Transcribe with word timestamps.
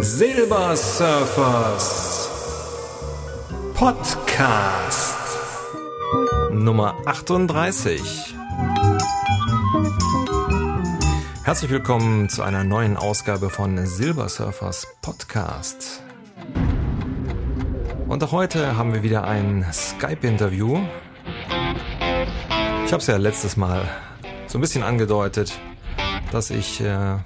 Silbersurfers 0.00 2.30
Podcast 3.74 5.18
Nummer 6.52 6.94
38. 7.04 8.00
Herzlich 11.42 11.72
willkommen 11.72 12.28
zu 12.28 12.42
einer 12.42 12.62
neuen 12.62 12.96
Ausgabe 12.96 13.50
von 13.50 13.84
Silbersurfers 13.86 14.86
Podcast. 15.02 16.04
Und 18.06 18.22
auch 18.22 18.30
heute 18.30 18.76
haben 18.76 18.94
wir 18.94 19.02
wieder 19.02 19.24
ein 19.24 19.66
Skype-Interview. 19.72 20.78
Ich 22.86 22.92
habe 22.92 23.00
es 23.00 23.06
ja 23.08 23.16
letztes 23.16 23.56
Mal 23.56 23.88
so 24.46 24.58
ein 24.58 24.60
bisschen 24.60 24.84
angedeutet, 24.84 25.58
dass 26.30 26.50
ich 26.50 26.80
äh, 26.80 27.16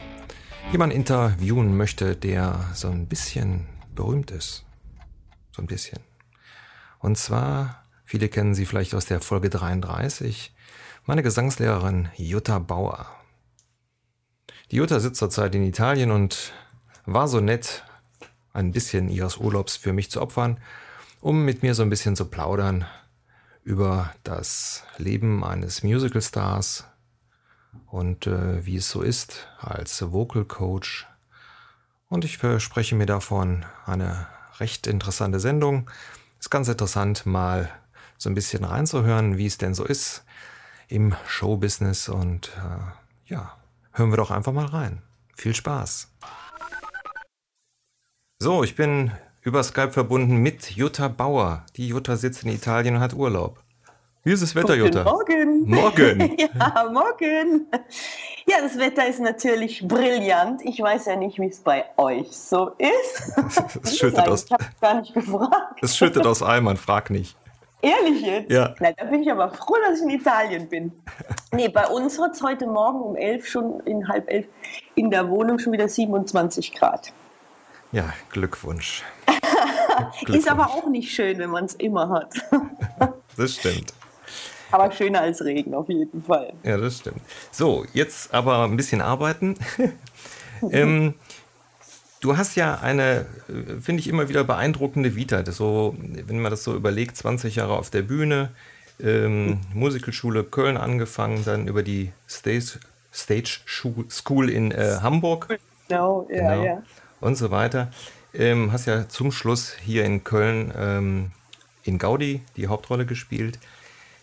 jemanden 0.70 0.96
interviewen 0.96 1.76
möchte, 1.76 2.16
der 2.16 2.70
so 2.74 2.88
ein 2.88 3.06
bisschen 3.06 3.66
berühmt 3.94 4.30
ist. 4.30 4.64
So 5.50 5.62
ein 5.62 5.66
bisschen. 5.66 5.98
Und 6.98 7.18
zwar, 7.18 7.84
viele 8.04 8.28
kennen 8.28 8.54
sie 8.54 8.66
vielleicht 8.66 8.94
aus 8.94 9.06
der 9.06 9.20
Folge 9.20 9.50
33, 9.50 10.54
meine 11.04 11.22
Gesangslehrerin 11.22 12.08
Jutta 12.16 12.58
Bauer. 12.58 13.06
Die 14.70 14.76
Jutta 14.76 15.00
sitzt 15.00 15.18
zurzeit 15.18 15.54
in 15.54 15.64
Italien 15.64 16.10
und 16.10 16.52
war 17.04 17.28
so 17.28 17.40
nett, 17.40 17.84
ein 18.52 18.70
bisschen 18.72 19.08
ihres 19.08 19.38
Urlaubs 19.38 19.76
für 19.76 19.92
mich 19.92 20.10
zu 20.10 20.20
opfern, 20.20 20.58
um 21.20 21.44
mit 21.44 21.62
mir 21.62 21.74
so 21.74 21.82
ein 21.82 21.90
bisschen 21.90 22.16
zu 22.16 22.26
plaudern 22.26 22.86
über 23.64 24.12
das 24.24 24.84
Leben 24.98 25.44
eines 25.44 25.82
Musicalstars, 25.82 26.86
und 27.90 28.26
äh, 28.26 28.64
wie 28.64 28.76
es 28.76 28.90
so 28.90 29.02
ist 29.02 29.48
als 29.60 30.12
Vocal 30.12 30.44
Coach. 30.44 31.06
Und 32.08 32.24
ich 32.24 32.38
verspreche 32.38 32.94
mir 32.94 33.06
davon 33.06 33.64
eine 33.86 34.26
recht 34.58 34.86
interessante 34.86 35.40
Sendung. 35.40 35.90
Ist 36.38 36.50
ganz 36.50 36.68
interessant, 36.68 37.24
mal 37.26 37.70
so 38.18 38.30
ein 38.30 38.34
bisschen 38.34 38.64
reinzuhören, 38.64 39.38
wie 39.38 39.46
es 39.46 39.58
denn 39.58 39.74
so 39.74 39.84
ist 39.84 40.24
im 40.88 41.14
Showbusiness. 41.26 42.08
Und 42.08 42.52
äh, 42.56 43.32
ja, 43.32 43.56
hören 43.92 44.10
wir 44.10 44.16
doch 44.16 44.30
einfach 44.30 44.52
mal 44.52 44.66
rein. 44.66 45.02
Viel 45.34 45.54
Spaß. 45.54 46.10
So, 48.38 48.64
ich 48.64 48.76
bin 48.76 49.12
über 49.42 49.62
Skype 49.62 49.92
verbunden 49.92 50.36
mit 50.36 50.70
Jutta 50.72 51.08
Bauer. 51.08 51.64
Die 51.76 51.88
Jutta 51.88 52.16
sitzt 52.16 52.44
in 52.44 52.50
Italien 52.50 52.96
und 52.96 53.00
hat 53.00 53.14
Urlaub. 53.14 53.62
Wie 54.24 54.30
ist 54.30 54.40
das 54.40 54.54
Wetter, 54.54 54.76
Jutta? 54.76 55.02
Morgen. 55.02 55.68
Morgen. 55.68 56.36
ja, 56.38 56.88
morgen. 56.92 57.66
Ja, 58.46 58.58
das 58.62 58.78
Wetter 58.78 59.08
ist 59.08 59.18
natürlich 59.18 59.86
brillant. 59.86 60.60
Ich 60.64 60.80
weiß 60.80 61.06
ja 61.06 61.16
nicht, 61.16 61.40
wie 61.40 61.48
es 61.48 61.58
bei 61.58 61.86
euch 61.96 62.30
so 62.30 62.70
ist. 62.78 63.32
Es 63.82 63.98
schüttet 63.98 64.28
aus. 64.28 64.44
Ich 64.44 64.52
habe 64.52 64.64
gar 64.80 65.00
nicht 65.00 65.12
gefragt. 65.12 65.80
Es 65.82 65.96
schüttet 65.96 66.24
aus 66.24 66.40
Eimern, 66.40 66.76
frag 66.76 67.10
nicht. 67.10 67.36
Ehrlich 67.80 68.22
jetzt? 68.22 68.52
Ja. 68.52 68.76
Na, 68.78 68.92
da 68.92 69.06
bin 69.06 69.24
ich 69.24 69.32
aber 69.32 69.50
froh, 69.50 69.74
dass 69.84 69.98
ich 69.98 70.04
in 70.04 70.10
Italien 70.10 70.68
bin. 70.68 70.92
Nee, 71.54 71.68
bei 71.68 71.86
uns 71.86 72.18
hat 72.18 72.32
es 72.32 72.42
heute 72.42 72.66
Morgen 72.66 73.02
um 73.02 73.14
elf 73.14 73.46
schon, 73.46 73.80
in 73.80 74.08
halb 74.08 74.30
elf, 74.30 74.46
in 74.94 75.10
der 75.10 75.28
Wohnung 75.28 75.58
schon 75.58 75.74
wieder 75.74 75.86
27 75.86 76.72
Grad. 76.72 77.12
Ja, 77.90 78.10
Glückwunsch. 78.30 79.04
Glückwunsch. 80.20 80.38
Ist 80.38 80.50
aber 80.50 80.68
auch 80.70 80.86
nicht 80.86 81.12
schön, 81.12 81.36
wenn 81.36 81.50
man 81.50 81.66
es 81.66 81.74
immer 81.74 82.08
hat. 82.08 82.32
das 83.36 83.56
stimmt. 83.56 83.92
Aber 84.72 84.90
schöner 84.90 85.20
als 85.20 85.44
Regen, 85.44 85.74
auf 85.74 85.88
jeden 85.88 86.22
Fall. 86.22 86.52
Ja, 86.62 86.78
das 86.78 86.98
stimmt. 86.98 87.20
So, 87.50 87.84
jetzt 87.92 88.32
aber 88.32 88.64
ein 88.64 88.76
bisschen 88.76 89.00
arbeiten. 89.00 89.54
ähm, 90.70 91.14
du 92.20 92.36
hast 92.36 92.56
ja 92.56 92.80
eine, 92.80 93.26
finde 93.80 94.00
ich, 94.00 94.08
immer 94.08 94.28
wieder 94.28 94.44
beeindruckende 94.44 95.14
Vita. 95.14 95.44
So, 95.52 95.94
wenn 95.98 96.40
man 96.40 96.50
das 96.50 96.64
so 96.64 96.74
überlegt, 96.74 97.16
20 97.16 97.56
Jahre 97.56 97.76
auf 97.76 97.90
der 97.90 98.02
Bühne, 98.02 98.50
ähm, 98.98 99.60
Musicalschule 99.74 100.44
Köln 100.44 100.76
angefangen, 100.76 101.44
dann 101.44 101.68
über 101.68 101.82
die 101.82 102.12
Stage, 102.28 102.78
Stage 103.12 103.60
School 103.66 104.48
in 104.48 104.70
äh, 104.70 104.98
Hamburg. 105.02 105.58
Genau, 105.88 106.26
ja, 106.30 106.54
genau. 106.54 106.64
ja. 106.64 106.82
Und 107.20 107.36
so 107.36 107.50
weiter. 107.50 107.90
Ähm, 108.34 108.72
hast 108.72 108.86
ja 108.86 109.08
zum 109.08 109.30
Schluss 109.30 109.76
hier 109.84 110.04
in 110.04 110.24
Köln 110.24 110.72
ähm, 110.76 111.30
in 111.82 111.98
Gaudi 111.98 112.40
die 112.56 112.68
Hauptrolle 112.68 113.04
gespielt. 113.04 113.58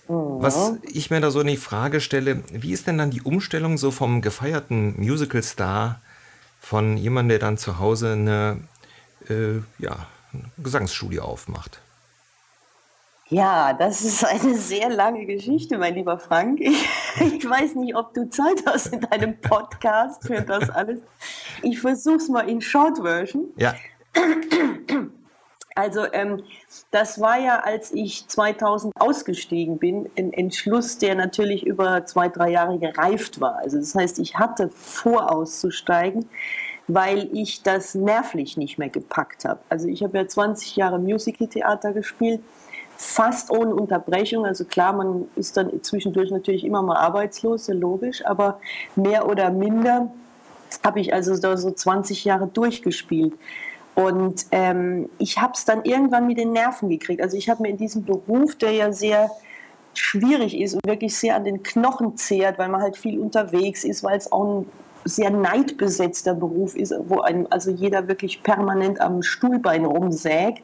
Was 0.09 0.73
ich 0.83 1.11
mir 1.11 1.21
da 1.21 1.29
so 1.29 1.41
in 1.41 1.47
die 1.47 1.57
Frage 1.57 2.01
stelle, 2.01 2.41
wie 2.51 2.71
ist 2.71 2.87
denn 2.87 2.97
dann 2.97 3.11
die 3.11 3.21
Umstellung 3.21 3.77
so 3.77 3.91
vom 3.91 4.21
gefeierten 4.21 4.99
Musical-Star 4.99 6.01
von 6.59 6.97
jemandem, 6.97 7.29
der 7.29 7.39
dann 7.39 7.57
zu 7.59 7.77
Hause 7.77 8.13
eine, 8.13 8.59
äh, 9.29 9.59
ja, 9.77 10.07
eine 10.33 10.49
Gesangsstudio 10.57 11.21
aufmacht? 11.23 11.79
Ja, 13.27 13.73
das 13.73 14.01
ist 14.01 14.25
eine 14.25 14.57
sehr 14.57 14.89
lange 14.89 15.27
Geschichte, 15.27 15.77
mein 15.77 15.93
lieber 15.93 16.17
Frank. 16.17 16.59
Ich, 16.59 16.83
ich 17.21 17.47
weiß 17.47 17.75
nicht, 17.75 17.95
ob 17.95 18.13
du 18.15 18.27
Zeit 18.31 18.63
hast 18.65 18.87
in 18.87 19.01
deinem 19.01 19.39
Podcast 19.39 20.25
für 20.25 20.41
das 20.41 20.71
alles. 20.71 20.99
Ich 21.61 21.79
versuche 21.79 22.15
es 22.15 22.29
mal 22.29 22.49
in 22.49 22.61
Short 22.61 22.97
Version. 22.97 23.45
Ja. 23.57 23.75
Also 25.79 26.01
ähm, 26.11 26.43
das 26.91 27.21
war 27.21 27.39
ja, 27.39 27.61
als 27.61 27.93
ich 27.93 28.27
2000 28.27 28.91
ausgestiegen 28.99 29.77
bin, 29.77 30.09
ein 30.17 30.33
Entschluss, 30.33 30.97
der 30.97 31.15
natürlich 31.15 31.65
über 31.65 32.05
zwei, 32.05 32.27
drei 32.27 32.49
Jahre 32.49 32.79
gereift 32.79 33.39
war. 33.39 33.59
Also 33.59 33.77
das 33.77 33.95
heißt, 33.95 34.19
ich 34.19 34.35
hatte 34.35 34.67
vor 34.67 35.31
auszusteigen, 35.31 36.27
weil 36.89 37.29
ich 37.31 37.63
das 37.63 37.95
nervlich 37.95 38.57
nicht 38.57 38.77
mehr 38.77 38.89
gepackt 38.89 39.45
habe. 39.45 39.61
Also 39.69 39.87
ich 39.87 40.03
habe 40.03 40.17
ja 40.17 40.27
20 40.27 40.75
Jahre 40.75 40.99
Musical-Theater 40.99 41.93
gespielt, 41.93 42.41
fast 42.97 43.49
ohne 43.49 43.73
Unterbrechung. 43.73 44.45
Also 44.45 44.65
klar, 44.65 44.91
man 44.91 45.29
ist 45.37 45.55
dann 45.55 45.81
zwischendurch 45.81 46.29
natürlich 46.29 46.65
immer 46.65 46.81
mal 46.81 46.97
arbeitslos, 46.97 47.67
sehr 47.67 47.75
logisch, 47.75 48.25
aber 48.25 48.59
mehr 48.97 49.29
oder 49.29 49.49
minder 49.49 50.11
habe 50.83 50.99
ich 50.99 51.13
also 51.13 51.37
da 51.37 51.55
so 51.55 51.71
20 51.71 52.25
Jahre 52.25 52.47
durchgespielt. 52.47 53.33
Und 53.99 54.45
ähm, 54.53 55.09
ich 55.17 55.41
habe 55.41 55.51
es 55.55 55.65
dann 55.65 55.83
irgendwann 55.83 56.25
mit 56.25 56.37
den 56.37 56.53
Nerven 56.53 56.87
gekriegt. 56.87 57.21
Also 57.21 57.35
ich 57.35 57.49
habe 57.49 57.63
mir 57.63 57.69
in 57.69 57.77
diesem 57.77 58.05
Beruf, 58.05 58.55
der 58.55 58.71
ja 58.71 58.93
sehr 58.93 59.29
schwierig 59.93 60.57
ist 60.57 60.75
und 60.75 60.85
wirklich 60.85 61.17
sehr 61.17 61.35
an 61.35 61.43
den 61.43 61.63
Knochen 61.63 62.15
zehrt, 62.15 62.57
weil 62.57 62.69
man 62.69 62.81
halt 62.81 62.95
viel 62.95 63.19
unterwegs 63.19 63.83
ist, 63.83 64.01
weil 64.01 64.17
es 64.17 64.31
auch 64.31 64.61
ein 64.61 64.65
sehr 65.03 65.31
neidbesetzter 65.31 66.33
Beruf 66.33 66.77
ist, 66.77 66.93
wo 67.07 67.19
einem 67.19 67.47
also 67.49 67.71
jeder 67.71 68.07
wirklich 68.07 68.41
permanent 68.41 69.01
am 69.01 69.21
Stuhlbein 69.21 69.83
rumsägt 69.83 70.63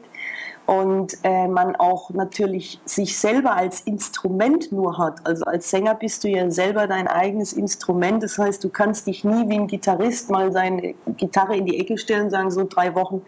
und 0.66 1.18
äh, 1.22 1.46
man 1.46 1.76
auch 1.76 2.10
natürlich 2.10 2.80
sich 2.84 3.16
selber 3.18 3.54
als 3.54 3.80
Instrument 3.80 4.72
nur 4.72 4.98
hat. 4.98 5.24
Also 5.24 5.44
als 5.44 5.70
Sänger 5.70 5.94
bist 5.94 6.24
du 6.24 6.28
ja 6.28 6.50
selber 6.50 6.88
dein 6.88 7.06
eigenes 7.06 7.52
Instrument. 7.52 8.22
Das 8.22 8.36
heißt, 8.36 8.62
du 8.64 8.68
kannst 8.68 9.06
dich 9.06 9.22
nie 9.24 9.48
wie 9.48 9.54
ein 9.54 9.68
Gitarrist 9.68 10.28
mal 10.28 10.50
seine 10.50 10.94
Gitarre 11.16 11.56
in 11.56 11.66
die 11.66 11.78
Ecke 11.78 11.98
stellen 11.98 12.24
und 12.24 12.30
sagen, 12.30 12.50
so 12.50 12.64
drei 12.64 12.94
Wochen, 12.96 13.22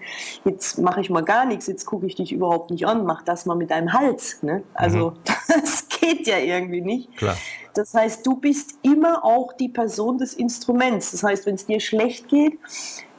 jetzt 0.44 0.78
mache 0.78 1.00
ich 1.00 1.10
mal 1.10 1.22
gar 1.22 1.46
nichts, 1.46 1.68
jetzt 1.68 1.86
gucke 1.86 2.06
ich 2.06 2.16
dich 2.16 2.32
überhaupt 2.32 2.70
nicht 2.70 2.86
an, 2.86 3.04
mach 3.04 3.22
das 3.22 3.46
mal 3.46 3.54
mit 3.54 3.70
deinem 3.70 3.92
Hals. 3.92 4.42
Ne? 4.42 4.64
Also 4.74 5.10
mhm. 5.10 5.14
das 5.48 5.88
geht 5.88 6.26
ja 6.26 6.38
irgendwie 6.38 6.80
nicht. 6.80 7.16
Klar. 7.16 7.36
Das 7.74 7.94
heißt, 7.94 8.26
du 8.26 8.34
bist 8.34 8.78
immer 8.82 9.24
auch 9.24 9.52
die 9.52 9.68
Person 9.68 10.18
des 10.18 10.34
Instruments. 10.34 11.12
Das 11.12 11.22
heißt, 11.22 11.46
wenn 11.46 11.54
es 11.54 11.66
dir 11.66 11.78
schlecht 11.78 12.26
geht, 12.26 12.58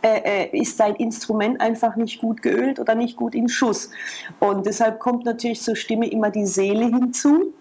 äh, 0.02 0.46
äh, 0.46 0.58
ist 0.58 0.80
dein 0.80 0.96
Instrument 0.96 1.60
einfach 1.60 1.96
nicht 1.96 2.22
gut 2.22 2.42
geölt 2.42 2.80
oder 2.80 2.96
nicht 2.96 3.18
gut 3.18 3.36
in 3.36 3.50
Schuss. 3.50 3.92
Und 4.40 4.66
deshalb 4.66 5.00
kommt 5.00 5.26
natürlich 5.26 5.62
zur 5.62 5.76
Stimme 5.76 6.10
immer 6.10 6.30
die 6.30 6.46
Seele 6.46 6.86
hinzu. 6.86 7.54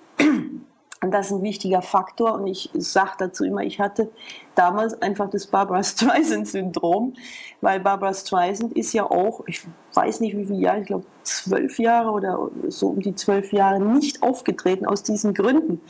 Und 1.01 1.13
das 1.13 1.27
ist 1.27 1.33
ein 1.33 1.43
wichtiger 1.43 1.83
Faktor. 1.83 2.35
Und 2.35 2.47
ich 2.47 2.71
sage 2.75 3.13
dazu 3.19 3.45
immer, 3.45 3.63
ich 3.63 3.79
hatte 3.79 4.11
damals 4.55 5.01
einfach 5.01 5.31
das 5.31 5.47
Barbara 5.47 5.83
Streisand-Syndrom, 5.83 7.15
weil 7.61 7.81
Barbara 7.81 8.15
Streisand 8.15 8.73
ist 8.73 8.93
ja 8.93 9.09
auch, 9.09 9.43
ich 9.47 9.63
weiß 9.95 10.21
nicht 10.21 10.37
wie 10.37 10.47
viele 10.47 10.61
Jahre, 10.61 10.81
ich 10.81 10.87
glaube 10.87 11.07
zwölf 11.23 11.79
Jahre 11.79 12.11
oder 12.11 12.51
so 12.69 12.89
um 12.89 13.01
die 13.01 13.15
zwölf 13.15 13.53
Jahre 13.53 13.81
nicht 13.81 14.23
aufgetreten 14.23 14.87
aus 14.87 15.03
diesen 15.03 15.35
Gründen. 15.35 15.81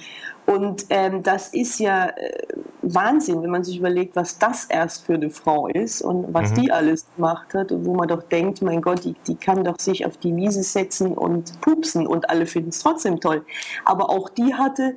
Und 0.49 0.87
ähm, 0.89 1.23
das 1.23 1.49
ist 1.49 1.79
ja 1.79 2.07
äh, 2.07 2.47
Wahnsinn, 2.81 3.43
wenn 3.43 3.51
man 3.51 3.65
sich 3.65 3.79
überlegt, 3.79 4.17
was 4.17 4.39
das 4.39 4.65
erst 4.65 5.05
für 5.05 5.13
eine 5.15 5.29
Frau 5.29 5.69
ist 5.69 6.01
und 6.01 6.33
was 6.33 6.53
mhm. 6.53 6.55
die 6.55 6.73
alles 6.73 7.07
gemacht 7.15 7.53
hat 7.53 7.71
und 7.71 7.85
wo 7.85 7.95
man 7.95 8.09
doch 8.09 8.23
denkt, 8.23 8.63
mein 8.63 8.81
Gott, 8.81 9.05
die, 9.05 9.15
die 9.27 9.35
kann 9.35 9.63
doch 9.63 9.79
sich 9.79 10.07
auf 10.07 10.17
die 10.17 10.35
Wiese 10.35 10.63
setzen 10.63 11.13
und 11.13 11.61
pupsen 11.61 12.07
und 12.07 12.31
alle 12.31 12.47
finden 12.47 12.71
es 12.71 12.79
trotzdem 12.79 13.21
toll. 13.21 13.45
Aber 13.85 14.09
auch 14.09 14.31
die 14.31 14.55
hatte 14.55 14.97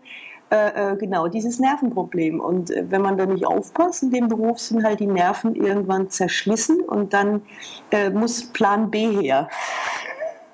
äh, 0.51 0.93
äh, 0.93 0.95
genau 0.95 1.27
dieses 1.27 1.59
Nervenproblem. 1.59 2.39
Und 2.39 2.71
äh, 2.71 2.85
wenn 2.89 3.01
man 3.01 3.17
da 3.17 3.25
nicht 3.25 3.45
aufpasst, 3.45 4.03
in 4.03 4.11
dem 4.11 4.29
Beruf 4.29 4.57
sind 4.57 4.85
halt 4.85 5.01
die 5.01 5.07
Nerven 5.07 5.55
irgendwann 5.55 6.09
zerschlissen 6.09 6.79
und 6.79 7.13
dann 7.13 7.41
äh, 7.91 8.09
muss 8.09 8.45
Plan 8.53 8.89
B 8.89 9.21
her. 9.21 9.49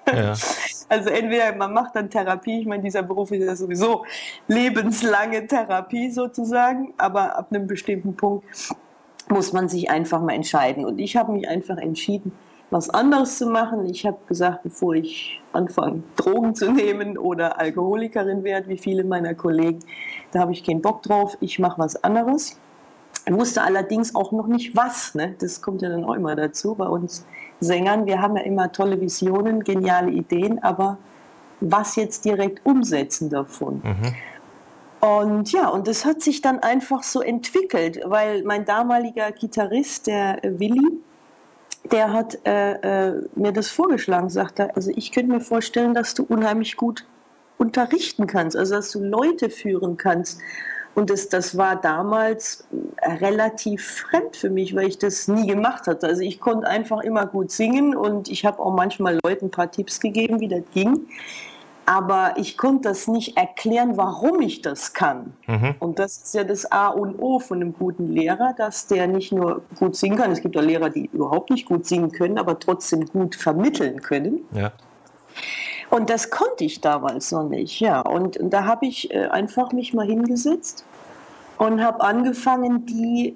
Also 0.90 1.10
entweder 1.10 1.54
man 1.54 1.74
macht 1.74 1.98
dann 1.98 2.10
Therapie, 2.10 2.62
ich 2.62 2.66
meine, 2.66 2.82
dieser 2.82 3.04
Beruf 3.04 3.32
ist 3.32 3.44
ja 3.44 3.58
sowieso 3.58 4.06
lebenslange 4.48 5.46
Therapie 5.46 6.12
sozusagen, 6.12 6.94
aber 6.98 7.38
ab 7.38 7.48
einem 7.52 7.68
bestimmten 7.68 8.16
Punkt 8.16 8.46
muss 9.30 9.52
man 9.52 9.68
sich 9.68 9.90
einfach 9.90 10.22
mal 10.22 10.34
entscheiden. 10.34 10.86
Und 10.86 11.00
ich 11.00 11.18
habe 11.18 11.34
mich 11.34 11.50
einfach 11.50 11.78
entschieden, 11.78 12.32
was 12.70 12.90
anderes 12.90 13.38
zu 13.38 13.48
machen. 13.48 13.86
Ich 13.86 14.06
habe 14.06 14.18
gesagt, 14.28 14.64
bevor 14.64 14.96
ich 14.96 15.42
anfange, 15.54 16.04
Drogen 16.16 16.56
zu 16.56 16.72
nehmen 16.72 17.18
oder 17.18 17.60
Alkoholikerin 17.60 18.44
werde, 18.44 18.70
wie 18.70 18.78
viele 18.78 19.04
meiner 19.04 19.36
Kollegen, 19.36 19.80
da 20.32 20.40
habe 20.40 20.52
ich 20.52 20.64
keinen 20.64 20.82
Bock 20.82 21.04
drauf. 21.04 21.38
Ich 21.40 21.60
mache 21.60 21.80
was 21.80 22.04
anderes. 22.04 22.60
Wusste 23.30 23.62
allerdings 23.62 24.16
auch 24.16 24.32
noch 24.32 24.48
nicht 24.48 24.76
was. 24.76 25.16
Ne? 25.16 25.36
Das 25.40 25.62
kommt 25.62 25.82
ja 25.82 25.90
dann 25.90 26.06
auch 26.06 26.14
immer 26.14 26.36
dazu 26.36 26.76
bei 26.76 26.88
uns 26.88 27.26
Sängern. 27.60 28.06
Wir 28.06 28.22
haben 28.22 28.38
ja 28.38 28.44
immer 28.44 28.72
tolle 28.72 29.02
Visionen, 29.02 29.64
geniale 29.64 30.12
Ideen, 30.12 30.64
aber 30.64 30.98
was 31.60 31.96
jetzt 31.96 32.26
direkt 32.26 32.66
umsetzen 32.66 33.30
davon? 33.30 33.82
Mhm. 33.84 34.16
Und 35.00 35.52
ja, 35.52 35.68
und 35.70 35.88
das 35.88 36.06
hat 36.06 36.22
sich 36.22 36.42
dann 36.42 36.60
einfach 36.60 37.04
so 37.04 37.22
entwickelt, 37.22 38.00
weil 38.06 38.44
mein 38.44 38.66
damaliger 38.66 39.32
Gitarrist, 39.32 40.08
der 40.08 40.40
Willi, 40.44 41.00
der 41.92 42.12
hat 42.12 42.40
äh, 42.46 43.10
äh, 43.10 43.22
mir 43.36 43.52
das 43.52 43.70
vorgeschlagen, 43.70 44.30
sagte, 44.30 44.76
also 44.76 44.92
ich 44.96 45.12
könnte 45.12 45.32
mir 45.32 45.42
vorstellen, 45.42 45.94
dass 45.94 46.14
du 46.14 46.24
unheimlich 46.24 46.78
gut 46.78 47.06
unterrichten 47.58 48.28
kannst, 48.28 48.58
also 48.58 48.76
dass 48.76 48.92
du 48.92 49.00
Leute 49.00 49.50
führen 49.50 49.98
kannst. 49.98 50.40
Und 50.98 51.12
das, 51.12 51.30
das 51.30 51.56
war 51.56 51.76
damals 51.76 52.68
relativ 53.22 53.86
fremd 53.86 54.36
für 54.36 54.50
mich, 54.50 54.76
weil 54.76 54.88
ich 54.88 54.98
das 54.98 55.28
nie 55.28 55.46
gemacht 55.46 55.86
hatte. 55.86 56.08
Also 56.08 56.24
ich 56.24 56.40
konnte 56.40 56.68
einfach 56.68 57.02
immer 57.02 57.28
gut 57.28 57.52
singen 57.52 57.96
und 57.96 58.30
ich 58.30 58.46
habe 58.46 58.58
auch 58.58 58.74
manchmal 58.74 59.20
Leuten 59.24 59.46
ein 59.46 59.52
paar 59.52 59.70
Tipps 59.70 60.00
gegeben, 60.00 60.40
wie 60.40 60.48
das 60.48 60.64
ging 60.74 61.06
aber 61.88 62.34
ich 62.36 62.58
konnte 62.58 62.90
das 62.90 63.08
nicht 63.08 63.38
erklären, 63.38 63.96
warum 63.96 64.42
ich 64.42 64.62
das 64.62 64.94
kann. 64.94 65.32
Mhm. 65.48 65.76
Und 65.80 66.00
das 66.00 66.18
ist 66.18 66.36
ja 66.36 66.44
das 66.44 66.70
A 66.70 66.90
und 66.90 67.18
O 67.18 67.40
von 67.40 67.62
einem 67.62 67.74
guten 67.74 68.12
Lehrer, 68.12 68.54
dass 68.58 68.88
der 68.88 69.08
nicht 69.08 69.32
nur 69.32 69.62
gut 69.80 69.96
singen 69.96 70.18
kann, 70.18 70.32
es 70.32 70.42
gibt 70.42 70.58
auch 70.58 70.62
Lehrer, 70.62 70.90
die 70.90 71.10
überhaupt 71.14 71.50
nicht 71.50 71.66
gut 71.66 71.86
singen 71.86 72.12
können, 72.12 72.38
aber 72.38 72.60
trotzdem 72.60 73.06
gut 73.06 73.36
vermitteln 73.36 74.02
können. 74.02 74.42
Ja. 74.52 74.74
Und 75.90 76.10
das 76.10 76.30
konnte 76.30 76.66
ich 76.66 76.82
damals 76.82 77.32
noch 77.32 77.48
nicht, 77.48 77.80
ja. 77.80 78.02
Und, 78.02 78.38
und 78.38 78.50
da 78.52 78.66
habe 78.66 78.86
ich 78.86 79.12
äh, 79.12 79.28
einfach 79.28 79.72
mich 79.72 79.94
mal 79.94 80.06
hingesetzt 80.06 80.84
und 81.58 81.84
habe 81.84 82.02
angefangen, 82.02 82.86
die 82.86 83.36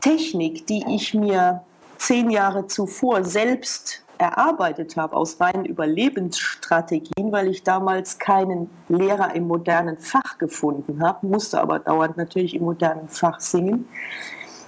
Technik, 0.00 0.66
die 0.66 0.84
ich 0.88 1.14
mir 1.14 1.62
zehn 1.98 2.30
Jahre 2.30 2.66
zuvor 2.66 3.24
selbst 3.24 4.02
erarbeitet 4.18 4.96
habe 4.96 5.16
aus 5.16 5.40
reinen 5.40 5.64
Überlebensstrategien, 5.64 7.32
weil 7.32 7.48
ich 7.48 7.64
damals 7.64 8.18
keinen 8.18 8.70
Lehrer 8.88 9.34
im 9.34 9.48
modernen 9.48 9.98
Fach 9.98 10.38
gefunden 10.38 11.02
habe, 11.04 11.26
musste 11.26 11.60
aber 11.60 11.80
dauernd 11.80 12.16
natürlich 12.16 12.54
im 12.54 12.64
modernen 12.64 13.08
Fach 13.08 13.40
singen, 13.40 13.88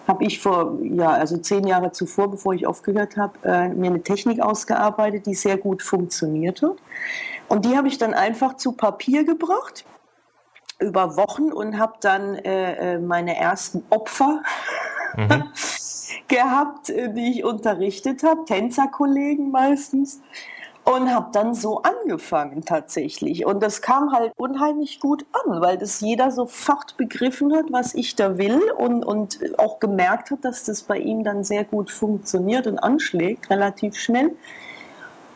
habe 0.06 0.24
ich 0.24 0.40
vor, 0.40 0.78
ja, 0.82 1.10
also 1.10 1.36
zehn 1.38 1.66
Jahre 1.66 1.92
zuvor, 1.92 2.30
bevor 2.30 2.54
ich 2.54 2.66
aufgehört 2.66 3.16
habe, 3.16 3.38
äh, 3.44 3.68
mir 3.68 3.90
eine 3.90 4.02
Technik 4.02 4.40
ausgearbeitet, 4.40 5.26
die 5.26 5.34
sehr 5.34 5.56
gut 5.56 5.82
funktionierte. 5.82 6.76
Und 7.48 7.64
die 7.64 7.76
habe 7.76 7.88
ich 7.88 7.98
dann 7.98 8.14
einfach 8.14 8.56
zu 8.56 8.72
Papier 8.72 9.24
gebracht 9.24 9.84
über 10.80 11.16
Wochen 11.16 11.52
und 11.52 11.78
habe 11.78 11.94
dann 12.00 12.34
äh, 12.36 12.94
äh 12.94 12.98
meine 12.98 13.36
ersten 13.36 13.84
Opfer 13.90 14.42
mhm. 15.16 15.44
gehabt, 16.28 16.90
äh, 16.90 17.12
die 17.12 17.32
ich 17.32 17.44
unterrichtet 17.44 18.22
habe, 18.22 18.44
Tänzerkollegen 18.44 19.50
meistens. 19.50 20.20
Und 20.84 21.14
habe 21.14 21.30
dann 21.32 21.54
so 21.54 21.82
angefangen 21.82 22.62
tatsächlich. 22.62 23.46
Und 23.46 23.62
das 23.62 23.80
kam 23.80 24.12
halt 24.12 24.32
unheimlich 24.36 25.00
gut 25.00 25.24
an, 25.32 25.62
weil 25.62 25.78
das 25.78 26.00
jeder 26.00 26.30
sofort 26.30 26.98
begriffen 26.98 27.56
hat, 27.56 27.66
was 27.70 27.94
ich 27.94 28.16
da 28.16 28.36
will 28.36 28.60
und, 28.76 29.02
und 29.02 29.40
auch 29.58 29.80
gemerkt 29.80 30.30
hat, 30.30 30.44
dass 30.44 30.64
das 30.64 30.82
bei 30.82 30.98
ihm 30.98 31.24
dann 31.24 31.42
sehr 31.42 31.64
gut 31.64 31.90
funktioniert 31.90 32.66
und 32.66 32.78
anschlägt, 32.78 33.48
relativ 33.48 33.96
schnell. 33.96 34.36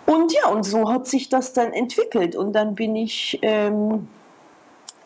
Und 0.05 0.35
ja, 0.35 0.49
und 0.49 0.65
so 0.65 0.93
hat 0.93 1.06
sich 1.06 1.31
das 1.31 1.55
dann 1.55 1.73
entwickelt. 1.73 2.37
Und 2.37 2.53
dann 2.53 2.75
bin 2.75 2.95
ich, 2.95 3.39
ähm, 3.41 4.06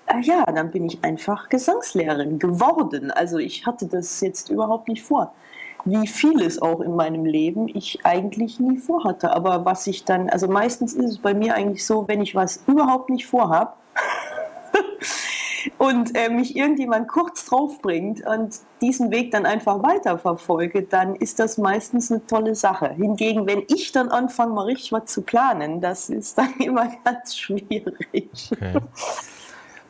äh, 0.07 0.21
ja, 0.23 0.45
dann 0.45 0.73
bin 0.73 0.87
ich 0.87 1.05
einfach 1.05 1.51
Gesangslehrerin 1.51 2.41
geworden. 2.41 3.13
Also 3.13 3.39
ich 3.39 3.65
hatte 3.65 3.87
das 3.87 4.21
jetzt 4.21 4.51
überhaupt 4.51 4.89
nicht 4.89 5.05
vor 5.05 5.33
wie 5.85 6.07
vieles 6.07 6.61
auch 6.61 6.81
in 6.81 6.95
meinem 6.95 7.25
Leben 7.25 7.69
ich 7.69 8.05
eigentlich 8.05 8.61
nie 8.61 8.79
vorhatte. 8.79 9.35
Aber 9.35 9.65
was 9.65 9.87
ich 9.87 10.05
dann, 10.05 10.31
also 10.31 10.49
meistens 10.49 10.95
ist 10.95 11.11
es 11.11 11.19
bei 11.19 11.35
mir 11.35 11.55
eigentlich 11.55 11.85
so, 11.85 12.07
wenn 12.09 12.23
ich 12.23 12.35
was 12.35 12.63
überhaupt 12.67 13.11
nicht 13.11 13.27
vorhab 13.27 13.79
und 15.79 16.17
äh, 16.17 16.29
mich 16.29 16.57
irgendjemand 16.57 17.09
kurz 17.09 17.45
drauf 17.47 17.81
bringt 17.81 18.27
und 18.27 18.57
diesen 18.81 19.11
Weg 19.11 19.31
dann 19.31 19.47
einfach 19.47 19.83
weiterverfolge, 19.83 20.83
dann 20.83 21.15
ist 21.17 21.39
das 21.39 21.59
meistens 21.59 22.11
eine 22.11 22.27
tolle 22.27 22.55
Sache. 22.55 22.91
Hingegen, 22.91 23.47
wenn 23.47 23.63
ich 23.69 23.93
dann 23.93 24.09
anfange, 24.09 24.55
mal 24.55 24.65
richtig 24.65 24.93
was 24.93 25.07
zu 25.07 25.23
planen, 25.23 25.81
das 25.81 26.09
ist 26.11 26.39
dann 26.39 26.55
immer 26.59 26.89
ganz 27.05 27.37
schwierig. 27.37 28.51
Okay. 28.53 28.81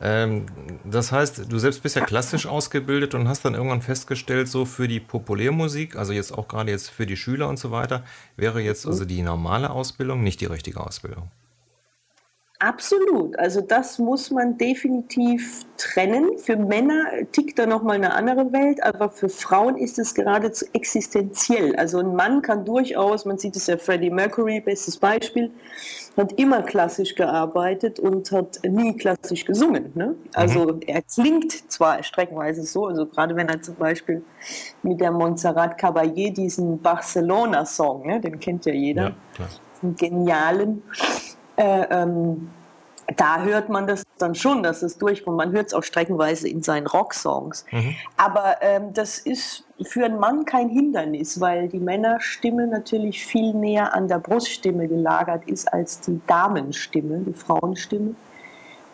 Ähm, 0.05 0.47
das 0.83 1.13
heißt, 1.13 1.49
du 1.49 1.57
selbst 1.59 1.81
bist 1.81 1.95
ja 1.95 2.03
klassisch 2.03 2.45
ausgebildet 2.45 3.15
und 3.15 3.29
hast 3.29 3.45
dann 3.45 3.53
irgendwann 3.53 3.81
festgestellt, 3.81 4.49
so 4.49 4.65
für 4.65 4.89
die 4.89 4.99
Populärmusik, 4.99 5.95
also 5.95 6.11
jetzt 6.11 6.33
auch 6.33 6.49
gerade 6.49 6.71
jetzt 6.71 6.89
für 6.89 7.05
die 7.05 7.15
Schüler 7.15 7.47
und 7.47 7.57
so 7.57 7.71
weiter, 7.71 8.03
wäre 8.35 8.59
jetzt 8.59 8.85
also 8.85 9.05
die 9.05 9.21
normale 9.21 9.69
Ausbildung 9.69 10.21
nicht 10.21 10.41
die 10.41 10.45
richtige 10.45 10.85
Ausbildung. 10.85 11.31
Absolut. 12.59 13.37
Also 13.39 13.59
das 13.59 13.99
muss 13.99 14.31
man 14.31 14.57
definitiv 14.57 15.65
trennen. 15.75 16.37
Für 16.37 16.55
Männer 16.55 17.05
tickt 17.33 17.59
da 17.59 17.65
nochmal 17.65 17.97
eine 17.97 18.13
andere 18.13 18.53
Welt, 18.53 18.81
aber 18.83 19.09
für 19.09 19.27
Frauen 19.27 19.77
ist 19.77 19.99
es 19.99 20.13
geradezu 20.13 20.65
existenziell. 20.71 21.75
Also 21.75 21.99
ein 21.99 22.15
Mann 22.15 22.41
kann 22.41 22.63
durchaus, 22.63 23.25
man 23.25 23.37
sieht 23.37 23.57
es 23.57 23.67
ja 23.67 23.77
Freddie 23.77 24.09
Mercury, 24.09 24.61
bestes 24.61 24.95
Beispiel, 24.95 25.51
hat 26.15 26.33
immer 26.33 26.61
klassisch 26.61 27.15
gearbeitet 27.15 27.99
und 27.99 28.31
hat 28.31 28.59
nie 28.63 28.95
klassisch 28.95 29.45
gesungen. 29.45 29.91
Ne? 29.95 30.15
Also 30.33 30.73
mhm. 30.73 30.81
er 30.85 31.01
klingt 31.01 31.71
zwar 31.71 32.03
streckenweise 32.03 32.63
so, 32.63 32.87
also 32.87 33.05
gerade 33.05 33.35
wenn 33.35 33.49
er 33.49 33.61
zum 33.61 33.75
Beispiel 33.75 34.23
mit 34.83 35.01
der 35.01 35.11
Montserrat 35.11 35.79
Caballé 35.79 36.31
diesen 36.31 36.79
Barcelona-Song, 36.81 38.05
ne, 38.05 38.19
den 38.19 38.39
kennt 38.39 38.65
ja 38.65 38.73
jeder, 38.73 39.15
ja, 39.39 39.47
einen 39.81 39.95
genialen, 39.95 40.83
äh, 41.55 41.85
ähm, 41.89 42.49
da 43.17 43.41
hört 43.43 43.69
man 43.69 43.87
das 43.87 44.03
dann 44.17 44.35
schon, 44.35 44.63
dass 44.63 44.81
es 44.81 44.97
durchkommt. 44.97 45.37
Man 45.37 45.51
hört 45.51 45.67
es 45.67 45.73
auch 45.73 45.83
streckenweise 45.83 46.47
in 46.47 46.61
seinen 46.61 46.87
Rocksongs. 46.87 47.65
Mhm. 47.71 47.95
Aber 48.17 48.57
ähm, 48.61 48.93
das 48.93 49.19
ist 49.19 49.65
für 49.81 50.05
einen 50.05 50.19
Mann 50.19 50.45
kein 50.45 50.69
Hindernis, 50.69 51.39
weil 51.39 51.67
die 51.67 51.79
Männerstimme 51.79 52.67
natürlich 52.67 53.25
viel 53.25 53.53
näher 53.53 53.93
an 53.93 54.07
der 54.07 54.19
Bruststimme 54.19 54.87
gelagert 54.87 55.43
ist 55.47 55.71
als 55.73 55.99
die 56.01 56.19
Damenstimme, 56.27 57.19
die 57.19 57.33
Frauenstimme. 57.33 58.15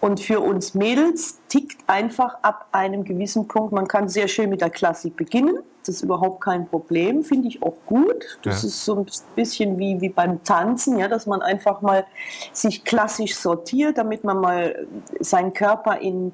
Und 0.02 0.20
für 0.20 0.40
uns 0.40 0.74
Mädels 0.74 1.40
tickt 1.50 1.82
einfach 1.88 2.36
ab 2.42 2.68
einem 2.72 3.04
gewissen 3.04 3.48
Punkt, 3.48 3.74
man 3.74 3.88
kann 3.88 4.08
sehr 4.08 4.28
schön 4.28 4.50
mit 4.50 4.62
der 4.62 4.70
Klassik 4.70 5.18
beginnen 5.18 5.60
das 5.90 5.96
ist 5.96 6.02
überhaupt 6.04 6.42
kein 6.42 6.68
Problem, 6.68 7.24
finde 7.24 7.48
ich 7.48 7.64
auch 7.64 7.76
gut. 7.88 8.40
Das 8.44 8.62
ja. 8.62 8.68
ist 8.68 8.86
so 8.86 8.96
ein 8.96 9.06
bisschen 9.36 9.80
wie, 9.80 10.00
wie 10.02 10.10
beim 10.10 10.44
Tanzen, 10.44 11.00
ja, 11.00 11.08
dass 11.08 11.26
man 11.26 11.42
einfach 11.42 11.82
mal 11.82 12.06
sich 12.54 12.84
klassisch 12.84 13.36
sortiert, 13.36 13.98
damit 13.98 14.24
man 14.24 14.40
mal 14.40 14.88
seinen 15.20 15.54
Körper 15.54 16.00
in 16.00 16.32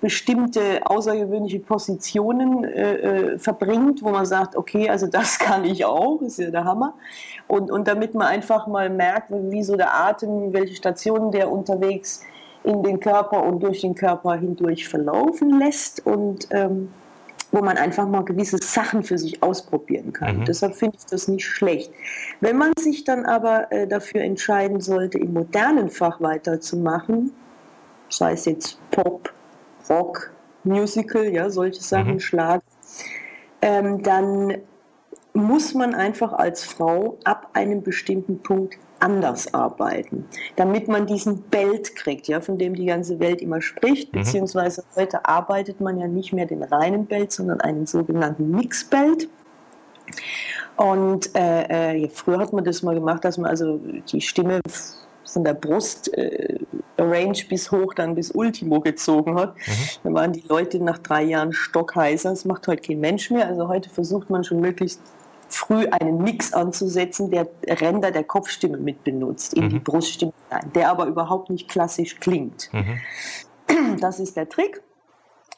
bestimmte 0.00 0.80
außergewöhnliche 0.84 1.60
Positionen 1.60 2.64
äh, 2.64 2.94
äh 3.34 3.38
verbringt, 3.38 4.02
wo 4.02 4.10
man 4.10 4.26
sagt, 4.26 4.56
okay, 4.56 4.88
also 4.88 5.06
das 5.06 5.38
kann 5.40 5.64
ich 5.64 5.84
auch, 5.84 6.20
ist 6.22 6.38
ja 6.38 6.50
der 6.50 6.64
Hammer. 6.64 6.94
Und, 7.48 7.70
und 7.70 7.88
damit 7.88 8.14
man 8.14 8.28
einfach 8.28 8.68
mal 8.68 8.88
merkt, 8.88 9.30
wie 9.30 9.62
so 9.64 9.76
der 9.76 9.94
Atem, 9.94 10.52
welche 10.52 10.76
Stationen 10.76 11.32
der 11.32 11.50
unterwegs 11.50 12.22
in 12.64 12.82
den 12.82 13.00
Körper 13.00 13.42
und 13.42 13.62
durch 13.62 13.80
den 13.80 13.94
Körper 13.94 14.34
hindurch 14.34 14.88
verlaufen 14.88 15.58
lässt. 15.58 16.06
Und 16.06 16.48
ähm, 16.50 16.88
wo 17.52 17.60
man 17.60 17.76
einfach 17.76 18.08
mal 18.08 18.24
gewisse 18.24 18.56
Sachen 18.56 19.02
für 19.02 19.18
sich 19.18 19.42
ausprobieren 19.42 20.12
kann. 20.12 20.38
Mhm. 20.38 20.44
Deshalb 20.46 20.74
finde 20.74 20.96
ich 20.98 21.04
das 21.06 21.28
nicht 21.28 21.44
schlecht. 21.44 21.92
Wenn 22.40 22.56
man 22.56 22.72
sich 22.78 23.04
dann 23.04 23.26
aber 23.26 23.70
äh, 23.70 23.86
dafür 23.86 24.22
entscheiden 24.22 24.80
sollte, 24.80 25.18
im 25.18 25.34
modernen 25.34 25.90
Fach 25.90 26.20
weiterzumachen, 26.20 27.30
sei 28.08 28.32
es 28.32 28.46
jetzt 28.46 28.78
Pop, 28.90 29.32
Rock, 29.88 30.32
Musical, 30.64 31.26
ja, 31.26 31.50
solche 31.50 31.82
Sachen, 31.82 32.14
mhm. 32.14 32.20
Schlag, 32.20 32.62
ähm, 33.60 34.02
dann 34.02 34.56
muss 35.34 35.74
man 35.74 35.94
einfach 35.94 36.32
als 36.32 36.64
Frau 36.64 37.18
ab 37.24 37.48
einem 37.54 37.82
bestimmten 37.82 38.40
Punkt 38.42 38.76
anders 39.00 39.52
arbeiten, 39.52 40.26
damit 40.56 40.88
man 40.88 41.06
diesen 41.06 41.42
Belt 41.42 41.96
kriegt, 41.96 42.28
ja, 42.28 42.40
von 42.40 42.58
dem 42.58 42.74
die 42.74 42.86
ganze 42.86 43.18
Welt 43.18 43.42
immer 43.42 43.60
spricht, 43.60 44.12
mhm. 44.12 44.20
beziehungsweise 44.20 44.84
heute 44.94 45.24
arbeitet 45.26 45.80
man 45.80 45.98
ja 45.98 46.06
nicht 46.06 46.32
mehr 46.32 46.46
den 46.46 46.62
reinen 46.62 47.06
Belt, 47.06 47.32
sondern 47.32 47.60
einen 47.60 47.86
sogenannten 47.86 48.50
Mixbelt. 48.50 49.28
Und 50.76 51.34
äh, 51.34 52.02
äh, 52.04 52.08
früher 52.08 52.38
hat 52.38 52.52
man 52.52 52.64
das 52.64 52.82
mal 52.82 52.94
gemacht, 52.94 53.24
dass 53.24 53.38
man 53.38 53.50
also 53.50 53.80
die 54.10 54.20
Stimme 54.20 54.60
von 55.24 55.44
der 55.44 55.54
Brust 55.54 56.12
äh, 56.14 56.58
Range 56.98 57.38
bis 57.48 57.70
hoch 57.70 57.94
dann 57.94 58.14
bis 58.14 58.30
Ultimo 58.32 58.80
gezogen 58.80 59.38
hat. 59.38 59.56
Mhm. 59.56 59.70
Da 60.04 60.14
waren 60.14 60.32
die 60.32 60.44
Leute 60.48 60.82
nach 60.82 60.98
drei 60.98 61.22
Jahren 61.22 61.52
stockheißer. 61.52 62.30
Das 62.30 62.44
macht 62.44 62.68
heute 62.68 62.82
kein 62.82 63.00
Mensch 63.00 63.30
mehr. 63.30 63.46
Also 63.46 63.68
heute 63.68 63.90
versucht 63.90 64.30
man 64.30 64.44
schon 64.44 64.60
möglichst 64.60 65.00
früh 65.54 65.86
einen 65.86 66.22
Mix 66.22 66.52
anzusetzen, 66.52 67.30
der 67.30 67.48
Ränder 67.66 68.10
der 68.10 68.24
Kopfstimme 68.24 68.78
mit 68.78 69.04
benutzt, 69.04 69.54
in 69.54 69.64
mhm. 69.64 69.68
die 69.70 69.78
Bruststimme 69.78 70.32
rein, 70.50 70.70
der 70.74 70.90
aber 70.90 71.06
überhaupt 71.06 71.50
nicht 71.50 71.68
klassisch 71.68 72.18
klingt. 72.20 72.70
Mhm. 72.72 73.00
Das 74.00 74.20
ist 74.20 74.36
der 74.36 74.48
Trick. 74.48 74.82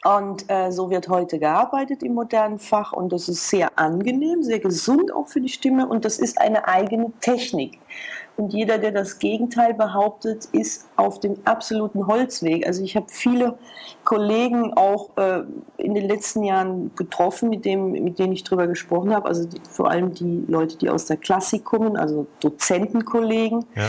Und 0.04 0.50
äh, 0.50 0.70
so 0.70 0.90
wird 0.90 1.08
heute 1.08 1.38
gearbeitet 1.38 2.02
im 2.02 2.12
modernen 2.12 2.58
Fach 2.58 2.92
und 2.92 3.10
das 3.10 3.26
ist 3.30 3.48
sehr 3.48 3.78
angenehm, 3.78 4.42
sehr 4.42 4.58
gesund 4.58 5.10
auch 5.10 5.28
für 5.28 5.40
die 5.40 5.48
Stimme 5.48 5.88
und 5.88 6.04
das 6.04 6.18
ist 6.18 6.38
eine 6.38 6.68
eigene 6.68 7.10
Technik. 7.20 7.78
Und 8.36 8.52
jeder, 8.52 8.78
der 8.78 8.90
das 8.90 9.20
Gegenteil 9.20 9.74
behauptet, 9.74 10.46
ist 10.46 10.88
auf 10.96 11.20
dem 11.20 11.36
absoluten 11.44 12.06
Holzweg. 12.08 12.66
Also 12.66 12.82
ich 12.82 12.96
habe 12.96 13.06
viele 13.08 13.56
Kollegen 14.04 14.74
auch 14.74 15.16
äh, 15.16 15.42
in 15.76 15.94
den 15.94 16.08
letzten 16.08 16.42
Jahren 16.42 16.90
getroffen, 16.96 17.48
mit, 17.48 17.64
dem, 17.64 17.92
mit 17.92 18.18
denen 18.18 18.32
ich 18.32 18.42
darüber 18.42 18.66
gesprochen 18.66 19.14
habe. 19.14 19.28
Also 19.28 19.46
die, 19.46 19.60
vor 19.70 19.88
allem 19.88 20.14
die 20.14 20.44
Leute, 20.48 20.76
die 20.76 20.90
aus 20.90 21.06
der 21.06 21.16
Klassik 21.16 21.64
kommen, 21.64 21.96
also 21.96 22.26
Dozentenkollegen. 22.40 23.66
Ja. 23.76 23.88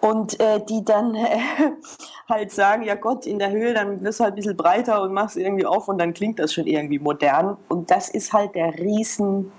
Und 0.00 0.40
äh, 0.40 0.64
die 0.66 0.82
dann 0.82 1.14
äh, 1.14 1.38
halt 2.30 2.52
sagen, 2.52 2.82
ja 2.84 2.94
Gott, 2.94 3.26
in 3.26 3.38
der 3.38 3.50
Höhe, 3.50 3.74
dann 3.74 4.02
wirst 4.02 4.20
du 4.20 4.24
halt 4.24 4.32
ein 4.32 4.36
bisschen 4.36 4.56
breiter 4.56 5.02
und 5.02 5.12
machst 5.12 5.36
irgendwie 5.36 5.66
auf 5.66 5.88
und 5.88 5.98
dann 5.98 6.14
klingt 6.14 6.38
das 6.38 6.54
schon 6.54 6.66
irgendwie 6.66 6.98
modern. 6.98 7.58
Und 7.68 7.90
das 7.90 8.08
ist 8.08 8.32
halt 8.32 8.54
der 8.54 8.78
riesen 8.78 9.52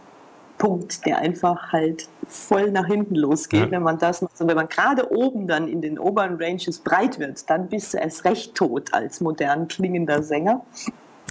Punkt, 0.61 1.07
der 1.07 1.17
einfach 1.17 1.71
halt 1.71 2.07
voll 2.27 2.69
nach 2.69 2.85
hinten 2.85 3.15
losgeht, 3.15 3.61
ja. 3.61 3.71
wenn 3.71 3.81
man 3.81 3.97
das 3.97 4.21
macht. 4.21 4.39
Und 4.39 4.47
wenn 4.47 4.55
man 4.55 4.69
gerade 4.69 5.11
oben 5.11 5.47
dann 5.47 5.67
in 5.67 5.81
den 5.81 5.97
oberen 5.97 6.37
Ranges 6.39 6.77
breit 6.77 7.17
wird, 7.17 7.49
dann 7.49 7.67
bist 7.67 7.95
du 7.95 7.97
erst 7.97 8.25
recht 8.25 8.53
tot 8.53 8.93
als 8.93 9.21
modern 9.21 9.67
klingender 9.67 10.21
Sänger. 10.21 10.63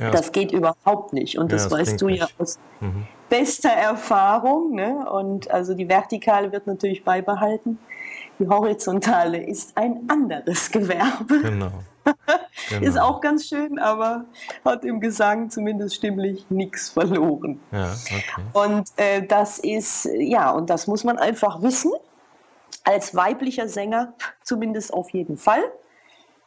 Ja. 0.00 0.10
Das 0.10 0.32
geht 0.32 0.50
überhaupt 0.50 1.12
nicht. 1.12 1.38
Und 1.38 1.52
das, 1.52 1.62
ja, 1.62 1.68
das 1.68 1.78
weißt 1.78 2.02
du 2.02 2.08
ja 2.08 2.26
aus 2.38 2.58
mhm. 2.80 3.06
bester 3.28 3.70
Erfahrung. 3.70 4.74
Ne? 4.74 5.08
Und 5.08 5.48
also 5.48 5.74
die 5.74 5.88
Vertikale 5.88 6.50
wird 6.50 6.66
natürlich 6.66 7.04
beibehalten. 7.04 7.78
Die 8.40 8.48
horizontale 8.48 9.46
ist 9.46 9.76
ein 9.76 10.08
anderes 10.08 10.72
Gewerbe. 10.72 11.40
Genau. 11.40 11.70
Genau. 12.68 12.86
Ist 12.86 12.98
auch 12.98 13.20
ganz 13.20 13.46
schön, 13.46 13.78
aber 13.78 14.24
hat 14.64 14.84
im 14.84 15.00
Gesang 15.00 15.50
zumindest 15.50 15.96
stimmlich 15.96 16.46
nichts 16.50 16.90
verloren. 16.90 17.60
Ja, 17.72 17.92
okay. 17.92 18.42
Und 18.52 18.88
äh, 18.96 19.26
das 19.26 19.58
ist, 19.58 20.08
ja, 20.18 20.50
und 20.50 20.70
das 20.70 20.86
muss 20.86 21.04
man 21.04 21.18
einfach 21.18 21.62
wissen. 21.62 21.92
Als 22.84 23.14
weiblicher 23.14 23.68
Sänger 23.68 24.14
zumindest 24.42 24.92
auf 24.94 25.10
jeden 25.10 25.36
Fall. 25.36 25.62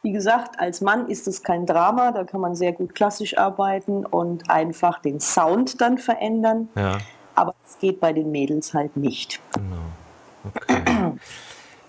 Wie 0.02 0.12
gesagt, 0.12 0.58
als 0.60 0.80
Mann 0.80 1.08
ist 1.08 1.26
es 1.26 1.42
kein 1.42 1.64
Drama, 1.64 2.12
da 2.12 2.24
kann 2.24 2.40
man 2.40 2.54
sehr 2.54 2.72
gut 2.72 2.94
klassisch 2.94 3.38
arbeiten 3.38 4.04
und 4.04 4.50
einfach 4.50 5.00
den 5.00 5.20
Sound 5.20 5.80
dann 5.80 5.96
verändern. 5.98 6.68
Ja. 6.74 6.98
Aber 7.34 7.54
es 7.66 7.78
geht 7.78 8.00
bei 8.00 8.12
den 8.12 8.30
Mädels 8.30 8.74
halt 8.74 8.96
nicht. 8.96 9.40
Genau. 9.54 9.76
Okay. 10.44 11.12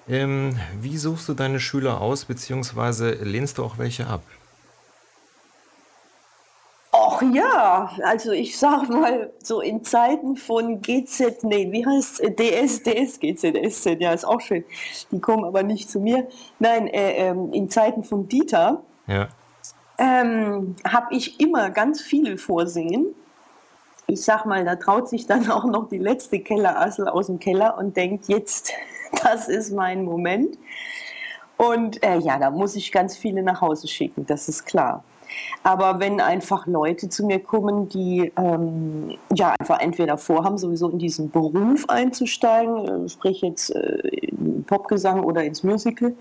Ähm, 0.07 0.59
wie 0.79 0.97
suchst 0.97 1.27
du 1.29 1.33
deine 1.33 1.59
Schüler 1.59 1.99
aus, 1.99 2.25
beziehungsweise 2.25 3.11
lehnst 3.11 3.57
du 3.57 3.63
auch 3.63 3.77
welche 3.77 4.07
ab? 4.07 4.21
Ach 6.91 7.21
ja, 7.33 7.91
also 8.03 8.31
ich 8.31 8.57
sag 8.57 8.87
mal, 8.89 9.31
so 9.41 9.61
in 9.61 9.83
Zeiten 9.83 10.37
von 10.37 10.81
GZ, 10.81 11.43
nee, 11.43 11.71
wie 11.71 11.85
heißt 11.85 12.21
es? 12.21 12.35
DS, 12.35 12.83
DS, 12.83 13.19
GZ, 13.19 13.73
SZ, 13.73 13.99
ja, 13.99 14.13
ist 14.13 14.25
auch 14.25 14.39
schön. 14.39 14.63
Die 15.11 15.19
kommen 15.19 15.43
aber 15.43 15.63
nicht 15.63 15.89
zu 15.89 15.99
mir. 15.99 16.27
Nein, 16.59 16.87
äh, 16.87 17.29
äh, 17.29 17.35
in 17.51 17.69
Zeiten 17.69 18.03
von 18.03 18.29
Dieter 18.29 18.83
ja. 19.07 19.27
ähm, 19.97 20.75
habe 20.87 21.15
ich 21.15 21.39
immer 21.39 21.69
ganz 21.69 22.01
viele 22.01 22.37
vorsingen. 22.37 23.07
Ich 24.07 24.21
sag 24.21 24.45
mal, 24.45 24.63
da 24.63 24.75
traut 24.75 25.09
sich 25.09 25.25
dann 25.25 25.49
auch 25.51 25.65
noch 25.65 25.89
die 25.89 25.97
letzte 25.97 26.39
Kellerassel 26.39 27.07
aus 27.07 27.27
dem 27.27 27.39
Keller 27.39 27.77
und 27.77 27.97
denkt, 27.97 28.27
jetzt 28.27 28.71
das 29.23 29.47
ist 29.47 29.71
mein 29.71 30.03
Moment. 30.03 30.57
Und 31.57 32.03
äh, 32.03 32.17
ja, 32.17 32.37
da 32.37 32.51
muss 32.51 32.75
ich 32.75 32.91
ganz 32.91 33.15
viele 33.15 33.41
nach 33.41 33.61
Hause 33.61 33.87
schicken, 33.87 34.25
das 34.25 34.49
ist 34.49 34.65
klar. 34.65 35.03
Aber 35.63 35.99
wenn 35.99 36.21
einfach 36.21 36.67
Leute 36.67 37.09
zu 37.09 37.25
mir 37.25 37.39
kommen, 37.39 37.89
die 37.89 38.31
ähm, 38.37 39.17
ja 39.33 39.55
einfach 39.59 39.79
entweder 39.79 40.17
vorhaben, 40.17 40.57
sowieso 40.57 40.89
in 40.89 40.99
diesen 40.99 41.31
Beruf 41.31 41.89
einzusteigen, 41.89 43.05
äh, 43.05 43.09
sprich 43.09 43.41
jetzt 43.41 43.71
äh, 43.71 44.31
Popgesang 44.67 45.23
oder 45.23 45.43
ins 45.43 45.63
Musical, 45.63 46.13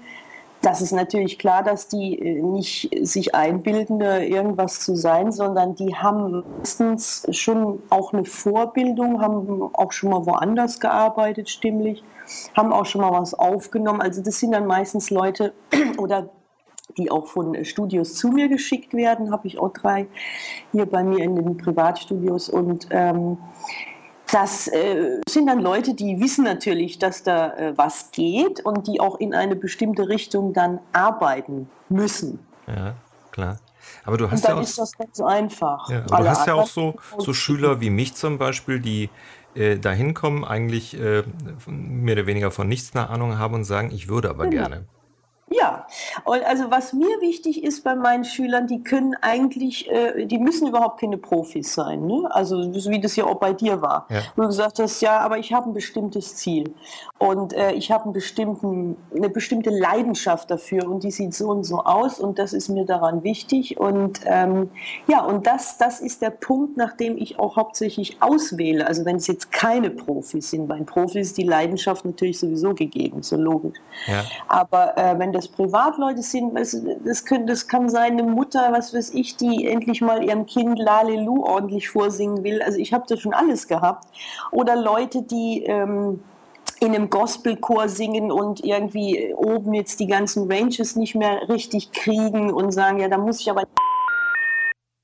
das 0.64 0.80
ist 0.80 0.92
natürlich 0.92 1.38
klar, 1.38 1.62
dass 1.62 1.88
die 1.88 2.18
äh, 2.18 2.42
nicht 2.42 2.90
sich 3.02 3.34
einbilden, 3.34 4.00
irgendwas 4.00 4.80
zu 4.80 4.96
sein, 4.96 5.30
sondern 5.32 5.74
die 5.74 5.94
haben 5.94 6.42
meistens 6.58 7.26
schon 7.30 7.82
auch 7.90 8.12
eine 8.12 8.24
Vorbildung, 8.24 9.20
haben 9.20 9.70
auch 9.74 9.92
schon 9.92 10.10
mal 10.10 10.24
woanders 10.26 10.80
gearbeitet, 10.80 11.50
stimmlich, 11.50 12.02
haben 12.56 12.72
auch 12.72 12.86
schon 12.86 13.02
mal 13.02 13.12
was 13.12 13.34
aufgenommen. 13.34 14.00
Also 14.00 14.22
das 14.22 14.40
sind 14.40 14.52
dann 14.52 14.66
meistens 14.66 15.10
Leute 15.10 15.52
oder 15.98 16.30
die 16.96 17.10
auch 17.10 17.26
von 17.26 17.64
Studios 17.64 18.14
zu 18.14 18.28
mir 18.28 18.48
geschickt 18.48 18.94
werden, 18.94 19.30
habe 19.30 19.46
ich 19.48 19.58
auch 19.58 19.72
drei 19.72 20.06
hier 20.72 20.86
bei 20.86 21.02
mir 21.02 21.24
in 21.24 21.34
den 21.34 21.56
Privatstudios 21.56 22.48
und 22.48 22.88
ähm, 22.90 23.38
das 24.34 24.66
äh, 24.66 25.20
sind 25.28 25.46
dann 25.46 25.60
Leute, 25.60 25.94
die 25.94 26.18
wissen 26.18 26.44
natürlich, 26.44 26.98
dass 26.98 27.22
da 27.22 27.54
äh, 27.56 27.78
was 27.78 28.10
geht 28.10 28.64
und 28.64 28.88
die 28.88 29.00
auch 29.00 29.20
in 29.20 29.32
eine 29.32 29.54
bestimmte 29.54 30.08
Richtung 30.08 30.52
dann 30.52 30.80
arbeiten 30.92 31.70
müssen. 31.88 32.40
Ja, 32.66 32.94
klar. 33.30 33.58
Aber 34.04 34.16
du 34.16 34.30
hast 34.30 34.40
und 34.40 34.44
dann 34.44 34.56
ja 34.56 34.60
auch, 34.60 34.64
ist 34.64 34.78
das 34.78 34.92
ganz 34.92 35.20
einfach. 35.20 35.88
Ja, 35.88 36.00
du 36.00 36.28
hast 36.28 36.46
ja 36.48 36.54
auch 36.54 36.66
so, 36.66 36.96
so 37.18 37.32
Schüler 37.32 37.80
wie 37.80 37.90
mich 37.90 38.14
zum 38.14 38.38
Beispiel, 38.38 38.80
die 38.80 39.08
äh, 39.54 39.78
dahin 39.78 40.14
kommen, 40.14 40.44
eigentlich 40.44 40.98
äh, 40.98 41.22
mehr 41.66 42.14
oder 42.14 42.26
weniger 42.26 42.50
von 42.50 42.66
nichts 42.66 42.96
eine 42.96 43.10
Ahnung 43.10 43.38
haben 43.38 43.54
und 43.54 43.64
sagen, 43.64 43.92
ich 43.92 44.08
würde 44.08 44.30
aber 44.30 44.48
genau. 44.48 44.68
gerne. 44.68 44.84
Ja, 45.50 45.86
und 46.24 46.42
also 46.44 46.70
was 46.70 46.94
mir 46.94 47.20
wichtig 47.20 47.62
ist 47.62 47.84
bei 47.84 47.94
meinen 47.94 48.24
Schülern, 48.24 48.66
die 48.66 48.82
können 48.82 49.14
eigentlich, 49.20 49.90
äh, 49.90 50.24
die 50.24 50.38
müssen 50.38 50.66
überhaupt 50.66 51.00
keine 51.00 51.18
Profis 51.18 51.74
sein. 51.74 52.06
Ne? 52.06 52.28
Also 52.30 52.72
wie 52.72 53.00
das 53.00 53.14
ja 53.16 53.24
auch 53.24 53.36
bei 53.36 53.52
dir 53.52 53.82
war. 53.82 54.06
Ja. 54.08 54.22
Wo 54.36 54.42
du 54.42 54.48
gesagt 54.48 54.78
hast, 54.78 55.02
ja, 55.02 55.18
aber 55.18 55.38
ich 55.38 55.52
habe 55.52 55.68
ein 55.68 55.74
bestimmtes 55.74 56.36
Ziel 56.36 56.74
und 57.18 57.52
äh, 57.52 57.72
ich 57.72 57.90
habe 57.90 58.04
einen 58.04 58.96
eine 59.14 59.28
bestimmte 59.28 59.70
Leidenschaft 59.70 60.50
dafür 60.50 60.88
und 60.88 61.04
die 61.04 61.10
sieht 61.10 61.34
so 61.34 61.50
und 61.50 61.64
so 61.64 61.80
aus 61.84 62.20
und 62.20 62.38
das 62.38 62.54
ist 62.54 62.70
mir 62.70 62.86
daran 62.86 63.22
wichtig. 63.22 63.78
Und 63.78 64.20
ähm, 64.24 64.70
ja, 65.08 65.24
und 65.24 65.46
das, 65.46 65.76
das 65.76 66.00
ist 66.00 66.22
der 66.22 66.30
Punkt, 66.30 66.78
nach 66.78 66.96
dem 66.96 67.18
ich 67.18 67.38
auch 67.38 67.56
hauptsächlich 67.56 68.22
auswähle. 68.22 68.86
Also 68.86 69.04
wenn 69.04 69.16
es 69.16 69.26
jetzt 69.26 69.52
keine 69.52 69.90
Profis 69.90 70.50
sind, 70.50 70.68
bei 70.68 70.80
Profis 70.80 71.28
ist 71.28 71.38
die 71.38 71.44
Leidenschaft 71.44 72.04
natürlich 72.06 72.38
sowieso 72.38 72.74
gegeben, 72.74 73.22
so 73.22 73.36
logisch. 73.36 73.78
Ja. 74.06 74.24
Aber 74.48 74.96
äh, 74.96 75.18
wenn 75.18 75.33
das 75.34 75.48
Privatleute 75.48 76.22
sind, 76.22 76.54
das, 76.54 76.80
das, 77.04 77.24
können, 77.24 77.46
das 77.46 77.66
kann 77.66 77.88
sein, 77.88 78.12
eine 78.12 78.22
Mutter, 78.22 78.72
was 78.72 78.94
weiß 78.94 79.10
ich, 79.14 79.36
die 79.36 79.66
endlich 79.66 80.00
mal 80.00 80.22
ihrem 80.22 80.46
Kind 80.46 80.78
Lalelu 80.78 81.44
ordentlich 81.44 81.88
vorsingen 81.88 82.44
will. 82.44 82.62
Also 82.62 82.78
ich 82.78 82.92
habe 82.92 83.04
das 83.08 83.20
schon 83.20 83.34
alles 83.34 83.66
gehabt. 83.66 84.06
Oder 84.52 84.76
Leute, 84.76 85.22
die 85.22 85.64
ähm, 85.64 86.20
in 86.80 86.94
einem 86.94 87.10
Gospelchor 87.10 87.88
singen 87.88 88.30
und 88.30 88.64
irgendwie 88.64 89.34
oben 89.34 89.74
jetzt 89.74 89.98
die 90.00 90.06
ganzen 90.06 90.50
Ranges 90.50 90.96
nicht 90.96 91.14
mehr 91.14 91.48
richtig 91.48 91.92
kriegen 91.92 92.52
und 92.52 92.70
sagen, 92.72 93.00
ja, 93.00 93.08
da 93.08 93.18
muss 93.18 93.40
ich 93.40 93.50
aber. 93.50 93.64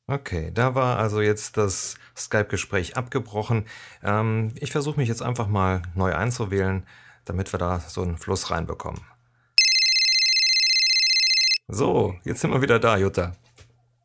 Okay, 0.06 0.50
da 0.54 0.74
war 0.74 0.98
also 0.98 1.20
jetzt 1.20 1.56
das 1.56 1.96
Skype-Gespräch 2.16 2.96
abgebrochen. 2.96 3.66
Ähm, 4.02 4.52
ich 4.60 4.72
versuche 4.72 4.98
mich 4.98 5.08
jetzt 5.08 5.22
einfach 5.22 5.48
mal 5.48 5.82
neu 5.94 6.14
einzuwählen, 6.14 6.86
damit 7.24 7.52
wir 7.52 7.58
da 7.58 7.80
so 7.80 8.02
einen 8.02 8.16
Fluss 8.16 8.50
reinbekommen. 8.50 9.00
So, 11.72 12.14
jetzt 12.24 12.40
sind 12.40 12.52
wir 12.52 12.60
wieder 12.60 12.80
da, 12.80 12.96
Jutta. 12.96 13.32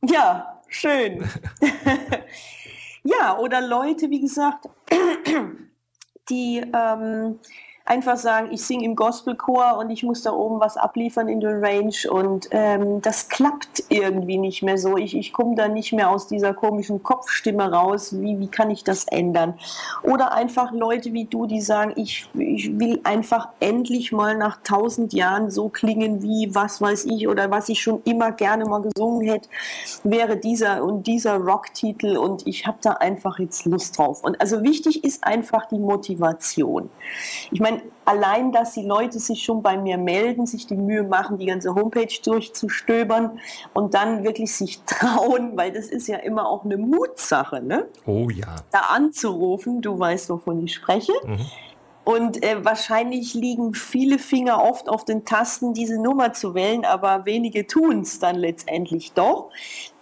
Ja, 0.03 0.61
schön. 0.69 1.27
ja, 3.03 3.37
oder 3.39 3.59
Leute, 3.61 4.09
wie 4.11 4.21
gesagt, 4.21 4.69
die 6.29 6.57
ähm, 6.73 7.39
einfach 7.85 8.17
sagen, 8.17 8.49
ich 8.51 8.65
singe 8.65 8.83
im 8.83 8.95
Gospelchor 8.95 9.77
und 9.77 9.91
ich 9.91 10.01
muss 10.01 10.23
da 10.23 10.31
oben 10.31 10.59
was 10.59 10.75
abliefern 10.75 11.29
in 11.29 11.39
der 11.39 11.61
Range 11.61 11.93
und 12.09 12.47
ähm, 12.49 12.99
das 13.01 13.29
klappt 13.29 13.83
irgendwie 13.89 14.39
nicht 14.39 14.63
mehr 14.63 14.79
so. 14.79 14.97
Ich, 14.97 15.15
ich 15.15 15.31
komme 15.31 15.55
da 15.55 15.67
nicht 15.67 15.93
mehr 15.93 16.09
aus 16.09 16.27
dieser 16.27 16.55
komischen 16.55 17.03
Kopfstimme 17.03 17.71
raus. 17.71 18.19
Wie, 18.19 18.39
wie 18.39 18.47
kann 18.47 18.71
ich 18.71 18.83
das 18.83 19.05
ändern? 19.05 19.53
Oder 20.01 20.33
einfach 20.33 20.71
Leute 20.71 21.13
wie 21.13 21.25
du, 21.25 21.45
die 21.45 21.61
sagen, 21.61 21.93
ich, 21.95 22.27
ich 22.33 22.79
will 22.79 23.01
einfach 23.03 23.49
endlich 23.59 24.11
mal 24.11 24.35
nach 24.35 24.57
tausend 24.63 25.13
Jahren 25.13 25.51
so 25.51 25.69
klingen 25.69 26.23
wie 26.23 26.55
was 26.55 26.81
weiß 26.81 27.05
ich 27.05 27.27
oder 27.27 27.51
was 27.51 27.69
ich 27.69 27.81
schon 27.81 28.01
immer 28.03 28.31
gerne 28.31 28.65
mal 28.65 28.81
gesungen 28.81 29.27
hätte, 29.27 29.47
wäre 30.03 30.37
dieser 30.37 30.83
und 30.83 31.05
dieser 31.05 31.37
Rocktitel 31.37 32.17
und 32.17 32.47
ich 32.47 32.65
habe 32.65 32.79
da 32.81 32.93
einfach 32.93 33.37
jetzt 33.37 33.65
Lust 33.65 33.99
drauf. 33.99 34.23
Und 34.23 34.41
also 34.41 34.63
wichtig 34.63 35.03
ist 35.03 35.23
einfach 35.23 35.67
die 35.67 35.77
Motivation. 35.77 36.89
Ich 37.51 37.59
meine, 37.59 37.74
meine, 37.75 37.91
allein, 38.05 38.51
dass 38.51 38.73
die 38.73 38.85
Leute 38.85 39.19
sich 39.19 39.43
schon 39.43 39.61
bei 39.61 39.77
mir 39.77 39.97
melden, 39.97 40.45
sich 40.45 40.67
die 40.67 40.75
Mühe 40.75 41.03
machen, 41.03 41.37
die 41.37 41.45
ganze 41.45 41.73
Homepage 41.73 42.07
durchzustöbern 42.23 43.39
und 43.73 43.93
dann 43.93 44.23
wirklich 44.23 44.53
sich 44.53 44.81
trauen, 44.85 45.57
weil 45.57 45.71
das 45.71 45.87
ist 45.87 46.07
ja 46.07 46.17
immer 46.17 46.47
auch 46.47 46.65
eine 46.65 46.77
Mutsache, 46.77 47.61
ne? 47.61 47.87
Oh 48.05 48.29
ja. 48.29 48.55
Da 48.71 48.79
anzurufen, 48.93 49.81
du 49.81 49.97
weißt, 49.97 50.29
wovon 50.29 50.63
ich 50.63 50.73
spreche. 50.73 51.13
Mhm. 51.25 51.45
Und 52.05 52.43
äh, 52.43 52.63
wahrscheinlich 52.63 53.33
liegen 53.33 53.73
viele 53.73 54.19
Finger 54.19 54.63
oft 54.63 54.87
auf 54.87 55.05
den 55.05 55.25
Tasten, 55.25 55.73
diese 55.73 55.99
Nummer 55.99 56.33
zu 56.33 56.53
wählen, 56.53 56.85
aber 56.85 57.25
wenige 57.25 57.65
tun 57.65 58.01
es 58.01 58.19
dann 58.19 58.35
letztendlich 58.35 59.13
doch. 59.13 59.49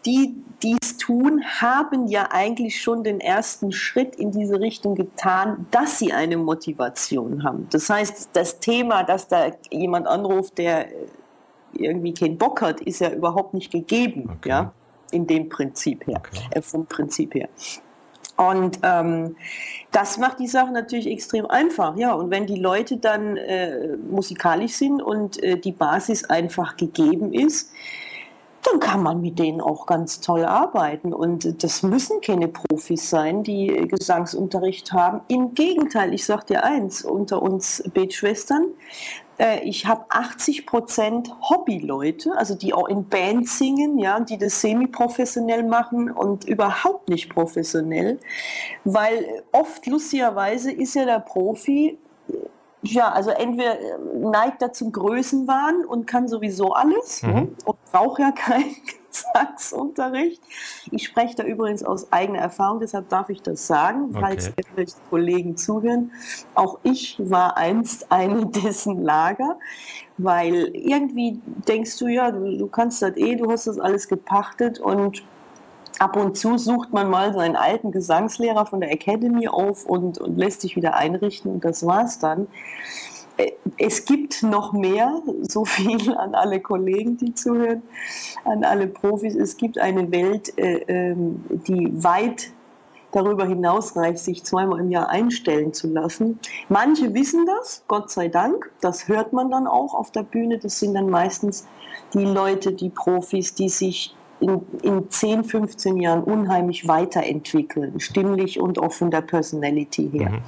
Die 0.06 0.36
dies 0.62 0.98
tun, 0.98 1.44
haben 1.46 2.08
ja 2.08 2.28
eigentlich 2.32 2.82
schon 2.82 3.06
den 3.06 3.22
ersten 3.22 3.72
Schritt 3.72 4.18
in 4.18 4.32
diese 4.32 4.60
Richtung 4.60 4.96
getan, 4.96 5.66
dass 5.72 5.98
sie 5.98 6.12
eine 6.12 6.36
Motivation 6.36 7.44
haben. 7.44 7.68
Das 7.72 7.90
heißt, 7.90 8.32
das 8.34 8.60
Thema, 8.60 9.04
dass 9.04 9.30
da 9.30 9.52
jemand 9.72 10.08
anruft, 10.08 10.58
der 10.58 10.92
äh, 10.92 11.08
irgendwie 11.74 12.14
keinen 12.14 12.38
Bock 12.38 12.62
hat, 12.62 12.82
ist 12.82 13.00
ja 13.00 13.12
überhaupt 13.12 13.54
nicht 13.54 13.72
gegeben, 13.72 14.30
okay. 14.30 14.50
ja, 14.50 14.74
in 15.12 15.26
dem 15.26 15.48
Prinzip 15.48 16.06
her, 16.06 16.18
okay. 16.18 16.42
äh, 16.52 16.62
vom 16.62 16.86
Prinzip 16.86 17.34
her. 17.34 17.48
Und 18.36 18.80
ähm, 18.84 19.36
das 19.92 20.18
macht 20.18 20.40
die 20.40 20.48
Sache 20.48 20.72
natürlich 20.72 21.08
extrem 21.08 21.46
einfach. 21.46 21.96
Ja, 21.98 22.14
und 22.14 22.32
wenn 22.32 22.48
die 22.48 22.60
Leute 22.60 22.98
dann 22.98 23.38
äh, 23.38 23.96
musikalisch 24.10 24.74
sind 24.74 25.02
und 25.02 25.42
äh, 25.44 25.58
die 25.58 25.72
Basis 25.72 26.24
einfach 26.26 26.76
gegeben 26.78 27.34
ist, 27.34 27.72
dann 28.64 28.80
kann 28.80 29.04
man 29.04 29.22
mit 29.22 29.40
denen 29.40 29.62
auch 29.62 29.86
ganz 29.86 30.20
toll 30.20 30.46
arbeiten. 30.46 31.14
Und 31.14 31.64
das 31.64 31.84
müssen 31.84 32.22
keine 32.22 32.48
Profis 32.48 33.10
sein, 33.10 33.44
die 33.44 33.68
Gesangsunterricht 33.88 34.94
haben. 34.94 35.22
Im 35.28 35.54
Gegenteil, 35.54 36.14
ich 36.14 36.26
sage 36.26 36.46
dir 36.46 36.64
eins, 36.64 37.04
unter 37.04 37.42
uns 37.42 37.84
Betschwestern, 37.94 38.66
äh, 39.38 39.62
ich 39.64 39.86
habe 39.86 40.06
80 40.10 40.66
Prozent 40.66 41.34
Hobbyleute, 41.50 42.38
also 42.38 42.56
die 42.56 42.74
auch 42.74 42.88
in 42.88 43.08
Bands 43.08 43.58
singen, 43.58 43.98
ja, 44.00 44.20
die 44.20 44.38
das 44.38 44.62
semi-professionell 44.62 45.64
machen 45.64 46.12
und 46.12 46.46
überhaupt 46.46 47.10
nicht 47.10 47.30
professionell, 47.30 48.20
weil 48.84 49.44
oft 49.52 49.86
lustigerweise 49.88 50.72
ist 50.72 50.96
ja 50.96 51.06
der 51.06 51.20
Profi 51.20 51.98
ja, 52.84 53.12
also 53.12 53.30
entweder 53.30 53.78
neigt 54.14 54.62
er 54.62 54.74
zum 54.74 54.92
Größenwahn 54.92 55.86
und 55.86 56.06
kann 56.06 56.28
sowieso 56.28 56.74
alles 56.74 57.24
mhm. 57.24 57.56
Und 57.66 57.78
braucht 57.92 58.20
ja 58.20 58.32
keinen 58.32 58.76
Gesangsunterricht. 59.10 60.42
Ich 60.92 61.06
spreche 61.06 61.36
da 61.36 61.44
übrigens 61.44 61.84
aus 61.84 62.12
eigener 62.12 62.40
Erfahrung, 62.40 62.80
deshalb 62.80 63.08
darf 63.10 63.30
ich 63.30 63.42
das 63.42 63.68
sagen, 63.68 64.12
falls 64.12 64.48
okay. 64.48 64.56
irgendwelche 64.58 64.96
Kollegen 65.10 65.56
zuhören. 65.56 66.12
Auch 66.56 66.80
ich 66.84 67.18
war 67.20 67.56
einst 67.56 68.12
eine 68.12 68.46
dessen 68.64 69.02
Lager, 69.02 69.58
weil 70.18 70.72
irgendwie 70.74 71.40
denkst 71.68 71.98
du 72.00 72.08
ja, 72.08 72.32
du, 72.32 72.58
du 72.58 72.68
kannst 72.68 73.02
das 73.02 73.16
eh, 73.16 73.36
du 73.36 73.50
hast 73.50 73.68
das 73.68 73.80
alles 73.80 74.10
gepachtet 74.10 74.80
und 74.80 75.24
ab 76.00 76.18
und 76.18 76.38
zu 76.38 76.58
sucht 76.58 76.94
man 76.94 77.10
mal 77.10 77.34
seinen 77.34 77.56
alten 77.56 77.92
Gesangslehrer 77.92 78.66
von 78.66 78.82
der 78.82 78.92
Academy 78.92 79.48
auf 79.48 79.86
und, 79.86 80.18
und 80.18 80.38
lässt 80.38 80.62
sich 80.62 80.76
wieder 80.76 80.96
einrichten 80.96 81.52
und 81.52 81.66
das 81.66 81.86
war's 81.86 82.20
dann. 82.20 82.48
Äh, 83.38 83.52
es 83.78 84.06
gibt 84.06 84.44
noch 84.44 84.74
mehr, 84.74 85.22
so 85.42 85.66
viel 85.66 86.16
an 86.16 86.36
alle 86.36 86.60
Kollegen, 86.60 87.18
die 87.18 87.34
zuhören, 87.34 87.84
an 88.46 88.64
alle 88.64 88.88
Profis. 88.88 89.36
Es 89.36 89.58
gibt 89.58 89.78
eine 89.78 90.12
Welt, 90.12 90.58
äh, 90.58 90.84
ähm, 90.88 91.44
die 91.50 92.04
weit 92.04 92.52
darüber 93.12 93.46
hinausreicht, 93.46 94.18
sich 94.18 94.44
zweimal 94.44 94.80
im 94.80 94.90
Jahr 94.90 95.10
einstellen 95.10 95.72
zu 95.72 95.88
lassen. 95.88 96.40
Manche 96.68 97.14
wissen 97.14 97.46
das, 97.46 97.84
Gott 97.88 98.10
sei 98.10 98.28
Dank. 98.28 98.72
Das 98.82 99.08
hört 99.08 99.34
man 99.34 99.52
dann 99.52 99.68
auch 99.68 99.94
auf 99.94 100.12
der 100.12 100.24
Bühne. 100.24 100.58
Das 100.58 100.80
sind 100.80 100.96
dann 100.96 101.10
meistens 101.10 101.68
die 102.16 102.26
Leute, 102.26 102.74
die 102.74 102.90
Profis, 102.90 103.54
die 103.54 103.70
sich 103.70 104.16
in, 104.44 104.62
in 104.82 105.10
10, 105.10 105.44
15 105.44 105.98
Jahren 105.98 106.24
unheimlich 106.24 106.88
weiterentwickeln, 106.88 108.00
stimmlich 108.00 108.60
und 108.60 108.80
auch 108.80 108.92
von 108.92 109.10
der 109.10 109.22
Personality 109.22 110.10
her. 110.12 110.30
Mhm. 110.30 110.42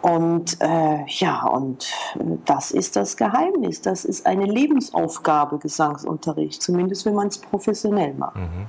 Und 0.00 0.60
äh, 0.60 1.04
ja, 1.06 1.46
und 1.46 1.92
äh, 2.14 2.22
das 2.44 2.70
ist 2.70 2.96
das 2.96 3.16
Geheimnis. 3.16 3.82
Das 3.82 4.04
ist 4.04 4.26
eine 4.26 4.44
Lebensaufgabe, 4.44 5.58
Gesangsunterricht, 5.58 6.62
zumindest 6.62 7.04
wenn 7.04 7.14
man 7.14 7.28
es 7.28 7.38
professionell 7.38 8.14
macht. 8.14 8.36
Mhm. 8.36 8.66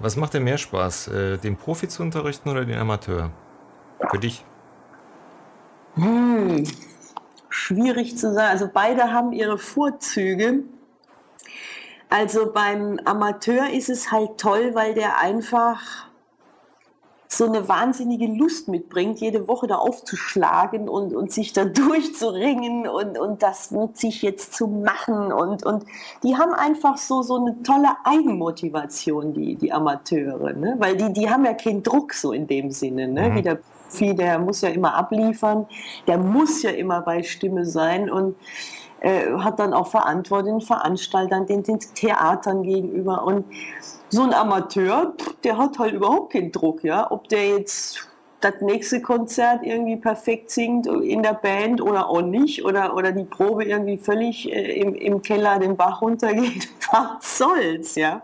Was 0.00 0.16
macht 0.16 0.34
dir 0.34 0.40
mehr 0.40 0.58
Spaß, 0.58 1.08
äh, 1.08 1.38
den 1.38 1.56
Profi 1.56 1.88
zu 1.88 2.02
unterrichten 2.02 2.48
oder 2.48 2.64
den 2.64 2.78
Amateur? 2.78 3.30
Für 4.10 4.18
dich? 4.18 4.44
Hm, 5.94 6.64
schwierig 7.48 8.18
zu 8.18 8.34
sagen. 8.34 8.50
Also 8.50 8.68
beide 8.72 9.12
haben 9.12 9.32
ihre 9.32 9.58
Vorzüge. 9.58 10.64
Also 12.08 12.52
beim 12.52 13.00
Amateur 13.04 13.70
ist 13.70 13.88
es 13.88 14.12
halt 14.12 14.38
toll, 14.38 14.74
weil 14.74 14.94
der 14.94 15.18
einfach 15.18 15.80
so 17.28 17.46
eine 17.46 17.68
wahnsinnige 17.68 18.26
Lust 18.26 18.68
mitbringt, 18.68 19.20
jede 19.20 19.48
Woche 19.48 19.66
da 19.66 19.76
aufzuschlagen 19.76 20.88
und, 20.88 21.14
und 21.14 21.32
sich 21.32 21.52
da 21.52 21.64
durchzuringen 21.64 22.86
und, 22.86 23.18
und 23.18 23.42
das 23.42 23.72
mit 23.72 23.98
sich 23.98 24.22
jetzt 24.22 24.54
zu 24.54 24.68
machen. 24.68 25.32
Und, 25.32 25.66
und 25.66 25.84
die 26.22 26.36
haben 26.36 26.54
einfach 26.54 26.96
so, 26.96 27.22
so 27.22 27.36
eine 27.36 27.60
tolle 27.62 27.88
Eigenmotivation, 28.04 29.32
die, 29.34 29.56
die 29.56 29.72
Amateure. 29.72 30.52
Ne? 30.52 30.76
Weil 30.78 30.96
die, 30.96 31.12
die 31.12 31.28
haben 31.28 31.44
ja 31.44 31.54
keinen 31.54 31.82
Druck 31.82 32.14
so 32.14 32.32
in 32.32 32.46
dem 32.46 32.70
Sinne. 32.70 33.08
Ne? 33.08 33.30
Mhm. 33.30 33.34
Wie 33.34 33.42
der 33.42 33.58
Profi, 33.94 34.14
der 34.14 34.38
muss 34.38 34.60
ja 34.60 34.70
immer 34.70 34.94
abliefern, 34.94 35.66
der 36.06 36.18
muss 36.18 36.62
ja 36.62 36.70
immer 36.70 37.00
bei 37.00 37.22
Stimme 37.22 37.64
sein 37.64 38.10
und 38.10 38.36
äh, 39.04 39.36
hat 39.38 39.58
dann 39.58 39.74
auch 39.74 39.88
Verantwortung 39.88 40.60
den 40.60 40.66
Veranstaltern, 40.66 41.46
den, 41.46 41.62
den 41.62 41.78
Theatern 41.78 42.62
gegenüber. 42.62 43.24
Und 43.24 43.44
so 44.08 44.22
ein 44.22 44.32
Amateur, 44.32 45.12
der 45.44 45.58
hat 45.58 45.78
halt 45.78 45.92
überhaupt 45.92 46.32
keinen 46.32 46.52
Druck, 46.52 46.82
ja. 46.82 47.10
Ob 47.10 47.28
der 47.28 47.48
jetzt 47.48 48.08
das 48.40 48.60
nächste 48.62 49.02
Konzert 49.02 49.62
irgendwie 49.62 49.96
perfekt 49.96 50.50
singt 50.50 50.86
in 50.86 51.22
der 51.22 51.34
Band 51.34 51.82
oder 51.82 52.08
auch 52.08 52.22
nicht 52.22 52.64
oder, 52.64 52.94
oder 52.94 53.12
die 53.12 53.24
Probe 53.24 53.64
irgendwie 53.64 53.98
völlig 53.98 54.50
äh, 54.50 54.80
im, 54.80 54.94
im 54.94 55.20
Keller 55.20 55.58
den 55.58 55.76
Bach 55.76 56.00
runtergeht, 56.00 56.68
was 56.90 57.38
soll's, 57.38 57.96
ja. 57.96 58.22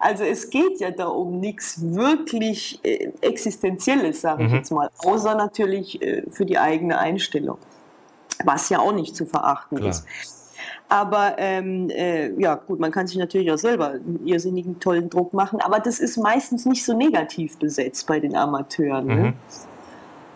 Also 0.00 0.24
es 0.24 0.50
geht 0.50 0.80
ja 0.80 0.90
da 0.90 1.06
um 1.06 1.38
nichts 1.38 1.80
wirklich 1.80 2.80
äh, 2.82 3.10
Existenzielles, 3.20 4.20
sage 4.20 4.44
ich 4.44 4.50
mhm. 4.50 4.56
jetzt 4.56 4.72
mal, 4.72 4.90
außer 5.04 5.36
natürlich 5.36 6.02
äh, 6.02 6.24
für 6.30 6.46
die 6.46 6.58
eigene 6.58 6.98
Einstellung 6.98 7.58
was 8.44 8.68
ja 8.68 8.78
auch 8.78 8.92
nicht 8.92 9.16
zu 9.16 9.26
verachten 9.26 9.78
Klar. 9.78 9.90
ist. 9.90 10.04
Aber 10.88 11.34
ähm, 11.38 11.90
äh, 11.90 12.32
ja, 12.40 12.54
gut, 12.54 12.78
man 12.78 12.92
kann 12.92 13.06
sich 13.06 13.16
natürlich 13.16 13.50
auch 13.50 13.58
selber 13.58 13.90
einen 13.90 14.20
irrsinnigen 14.24 14.78
tollen 14.78 15.10
Druck 15.10 15.32
machen, 15.32 15.60
aber 15.60 15.80
das 15.80 15.98
ist 15.98 16.16
meistens 16.16 16.64
nicht 16.64 16.84
so 16.84 16.96
negativ 16.96 17.58
besetzt 17.58 18.06
bei 18.06 18.20
den 18.20 18.36
Amateuren. 18.36 19.06
Ne? 19.06 19.14
Mhm. 19.14 19.32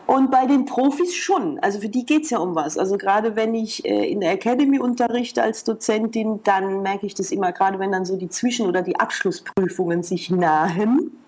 Und 0.07 0.33
bei 0.33 0.47
den 0.47 0.65
Profis 0.65 1.15
schon. 1.15 1.61
Also 1.61 1.79
für 1.79 1.89
die 1.89 2.05
geht 2.05 2.25
es 2.25 2.31
ja 2.31 2.39
um 2.39 2.57
was. 2.57 2.77
Also 2.77 2.99
gerade 2.99 3.37
wenn 3.37 3.55
ich 3.55 3.85
äh, 3.85 4.11
in 4.11 4.21
der 4.21 4.33
Academy 4.33 4.81
unterrichte 4.81 5.41
als 5.41 5.63
Dozentin, 5.63 6.41
dann 6.43 6.83
merke 6.83 7.07
ich 7.07 7.15
das 7.15 7.31
immer, 7.31 7.53
gerade 7.53 7.79
wenn 7.79 7.93
dann 7.93 8.05
so 8.05 8.17
die 8.17 8.29
Zwischen- 8.29 8.67
oder 8.67 8.83
die 8.83 8.99
Abschlussprüfungen 8.99 10.03
sich 10.03 10.29
nahen 10.29 11.20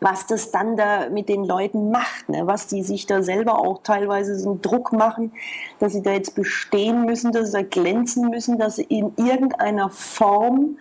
was 0.00 0.26
das 0.26 0.50
dann 0.50 0.76
da 0.76 1.10
mit 1.10 1.28
den 1.28 1.44
Leuten 1.44 1.90
macht, 1.90 2.28
ne? 2.28 2.46
was 2.46 2.66
die 2.66 2.82
sich 2.82 3.06
da 3.06 3.22
selber 3.22 3.58
auch 3.58 3.82
teilweise 3.82 4.38
so 4.38 4.52
einen 4.52 4.62
Druck 4.62 4.92
machen, 4.92 5.32
dass 5.78 5.92
sie 5.92 6.02
da 6.02 6.12
jetzt 6.12 6.34
bestehen 6.34 7.04
müssen, 7.04 7.32
dass 7.32 7.52
sie 7.52 7.58
da 7.58 7.62
glänzen 7.62 8.30
müssen, 8.30 8.58
dass 8.58 8.76
sie 8.76 8.84
in 8.84 9.12
irgendeiner 9.16 9.90
Form 9.90 10.78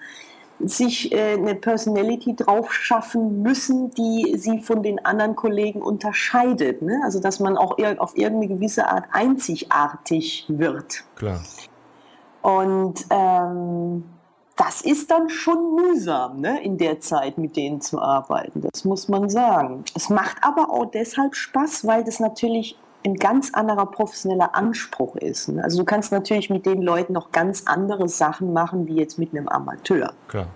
sich 0.62 1.12
äh, 1.13 1.34
eine 1.34 1.55
Personality 1.55 2.36
drauf 2.36 2.73
schaffen 2.73 3.41
müssen, 3.41 3.91
die 3.91 4.36
sie 4.38 4.60
von 4.60 4.84
den 4.84 5.03
anderen 5.05 5.36
Kollegen 5.36 5.82
unterscheidet. 5.82 6.82
Ne? 6.82 7.01
Also 7.03 7.19
dass 7.19 7.39
man 7.39 7.58
auch 7.58 7.77
auf 7.97 8.17
irgendeine 8.17 8.55
gewisse 8.55 8.88
Art 8.88 9.05
einzigartig 9.12 10.45
wird. 10.49 11.03
Klar. 11.15 11.41
Und 12.41 13.05
ähm, 13.10 14.03
das 14.59 14.81
ist 14.81 15.09
dann 15.09 15.29
schon 15.29 15.75
mühsam, 15.75 16.41
ne, 16.41 16.61
in 16.61 16.77
der 16.77 16.99
Zeit 16.99 17.37
mit 17.37 17.55
denen 17.55 17.79
zu 17.79 18.01
arbeiten. 18.01 18.59
Das 18.59 18.83
muss 18.83 19.07
man 19.07 19.29
sagen. 19.29 19.85
Es 19.95 20.09
macht 20.09 20.37
aber 20.41 20.69
auch 20.69 20.85
deshalb 20.85 21.35
Spaß, 21.35 21.87
weil 21.87 22.03
das 22.03 22.19
natürlich 22.19 22.77
ein 23.05 23.15
ganz 23.15 23.53
anderer 23.53 23.85
professioneller 23.85 24.53
Anspruch 24.53 25.15
ist. 25.15 25.47
Ne? 25.47 25.63
Also 25.63 25.77
du 25.77 25.85
kannst 25.85 26.11
natürlich 26.11 26.49
mit 26.49 26.65
den 26.65 26.81
Leuten 26.81 27.13
noch 27.13 27.31
ganz 27.31 27.63
andere 27.67 28.09
Sachen 28.09 28.51
machen, 28.51 28.85
wie 28.85 28.95
jetzt 28.95 29.17
mit 29.17 29.33
einem 29.33 29.47
Amateur. 29.47 30.11
Klar. 30.27 30.47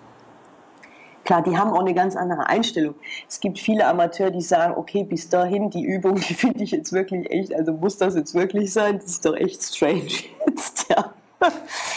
Klar, 1.23 1.41
die 1.41 1.57
haben 1.57 1.71
auch 1.71 1.79
eine 1.79 1.93
ganz 1.93 2.17
andere 2.17 2.47
Einstellung. 2.47 2.95
Es 3.29 3.39
gibt 3.39 3.57
viele 3.57 3.87
Amateure, 3.87 4.31
die 4.31 4.41
sagen, 4.41 4.73
okay, 4.75 5.05
bis 5.05 5.29
dahin, 5.29 5.69
die 5.69 5.83
Übung, 5.85 6.15
die 6.27 6.33
finde 6.33 6.65
ich 6.65 6.71
jetzt 6.71 6.91
wirklich 6.91 7.31
echt, 7.31 7.55
also 7.55 7.71
muss 7.71 7.97
das 7.97 8.15
jetzt 8.15 8.33
wirklich 8.33 8.73
sein? 8.73 8.97
Das 8.97 9.05
ist 9.05 9.25
doch 9.25 9.35
echt 9.35 9.63
strange 9.63 10.11
jetzt, 10.47 10.89
ja. 10.89 11.13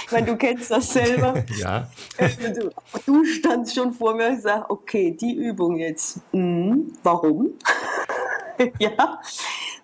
Ich 0.04 0.12
meine, 0.12 0.26
du 0.26 0.36
kennst 0.36 0.70
das 0.70 0.92
selber. 0.92 1.34
ja. 1.58 1.88
Du, 2.54 2.70
du, 3.06 3.24
standst 3.24 3.74
schon 3.74 3.92
vor 3.92 4.14
mir 4.14 4.28
und 4.28 4.40
sagst, 4.40 4.70
okay, 4.70 5.10
die 5.10 5.34
Übung 5.34 5.76
jetzt, 5.76 6.20
hm, 6.32 6.92
warum? 7.02 7.50
ja, 8.78 9.20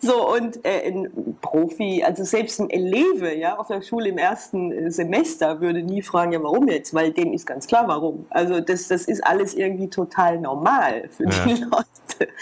So, 0.05 0.35
und 0.35 0.65
äh, 0.65 0.89
ein 0.89 1.37
Profi, 1.41 2.03
also 2.03 2.25
selbst 2.25 2.61
ein 2.61 2.71
Eleve, 2.71 3.37
ja, 3.37 3.57
auf 3.57 3.69
der 3.69 3.83
Schule 3.83 4.09
im 4.09 4.19
ersten 4.19 4.73
äh, 4.73 4.91
Semester 4.91 5.61
würde 5.61 5.81
nie 5.81 6.03
fragen, 6.03 6.33
ja, 6.33 6.43
warum 6.43 6.67
jetzt? 6.67 6.93
Weil 6.93 7.13
dem 7.13 7.33
ist 7.33 7.47
ganz 7.47 7.69
klar, 7.69 7.87
warum. 7.87 8.27
Also 8.31 8.61
das, 8.61 8.89
das 8.89 9.05
ist 9.05 9.25
alles 9.25 9.55
irgendwie 9.55 9.89
total 9.89 10.41
normal 10.41 11.09
für 11.09 11.25
ja. 11.25 11.45
die 11.45 11.55
Leute. 11.63 12.33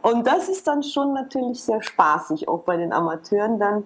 Und 0.00 0.26
das 0.26 0.48
ist 0.48 0.66
dann 0.66 0.82
schon 0.82 1.12
natürlich 1.12 1.62
sehr 1.62 1.82
spaßig, 1.82 2.48
auch 2.48 2.60
bei 2.60 2.78
den 2.78 2.92
Amateuren 2.92 3.58
dann, 3.58 3.84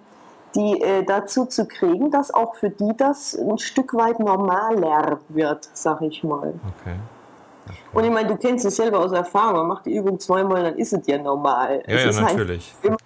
die 0.55 0.81
äh, 0.81 1.03
dazu 1.03 1.45
zu 1.45 1.65
kriegen, 1.65 2.11
dass 2.11 2.33
auch 2.33 2.55
für 2.55 2.69
die 2.69 2.95
das 2.97 3.37
ein 3.37 3.57
Stück 3.57 3.93
weit 3.93 4.19
normaler 4.19 5.19
wird, 5.29 5.69
sag 5.73 6.01
ich 6.01 6.23
mal. 6.23 6.53
Okay. 6.79 6.95
Und 7.93 8.03
ich 8.03 8.11
meine, 8.11 8.27
du 8.27 8.37
kennst 8.37 8.65
es 8.65 8.75
selber 8.75 8.99
aus 8.99 9.11
Erfahrung, 9.11 9.57
man 9.57 9.67
macht 9.67 9.85
die 9.85 9.95
Übung 9.95 10.19
zweimal, 10.19 10.63
dann 10.63 10.75
ist 10.75 10.93
es 10.93 11.05
ja 11.07 11.17
normal. 11.17 11.83
Ja, 11.87 11.95
es 11.95 12.15
ja 12.15 12.21
natürlich. 12.21 12.73
Halt 12.83 12.97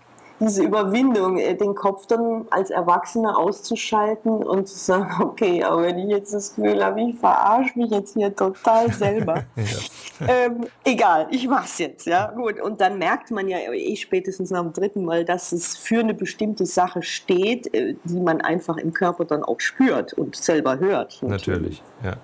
diese 0.46 0.64
Überwindung, 0.64 1.38
äh, 1.38 1.56
den 1.56 1.76
Kopf 1.76 2.06
dann 2.08 2.46
als 2.50 2.70
Erwachsener 2.70 3.38
auszuschalten 3.38 4.32
und 4.44 4.68
zu 4.68 4.78
sagen, 4.78 5.12
okay, 5.24 5.64
aber 5.64 5.84
wenn 5.84 6.00
ich 6.00 6.10
jetzt 6.10 6.34
das 6.34 6.56
Gefühl 6.56 6.84
habe, 6.84 7.02
ich 7.02 7.16
verarsche 7.18 7.78
mich 7.78 7.92
jetzt 7.92 8.14
hier 8.14 8.36
total 8.36 8.92
selber. 8.92 9.44
ja. 9.56 10.28
ähm, 10.28 10.66
egal, 10.84 11.28
ich 11.32 11.48
mach's 11.48 11.78
jetzt, 11.80 12.06
ja, 12.06 12.32
gut. 12.32 12.60
Und 12.60 12.82
dann 12.82 12.98
merkt 12.98 13.32
man 13.32 13.48
ja 13.48 13.58
eh 13.58 13.96
spätestens 13.96 14.52
nach 14.52 14.62
dem 14.62 14.74
dritten 14.74 15.06
Mal, 15.06 15.26
dass 15.26 15.52
es 15.52 15.78
für 15.78 16.00
eine 16.00 16.14
bestimmte 16.14 16.66
Sache 16.66 17.02
steht, 17.02 17.74
äh, 17.74 17.96
die 18.04 18.20
man 18.20 18.42
einfach 18.42 18.78
im 18.78 18.94
Körper 18.94 19.26
dann 19.26 19.44
auch 19.44 19.60
spürt 19.60 20.14
und 20.14 20.36
selber 20.36 20.80
hört. 20.80 21.22
Natürlich, 21.22 21.82
natürlich 21.82 21.84
ja. 22.04 22.18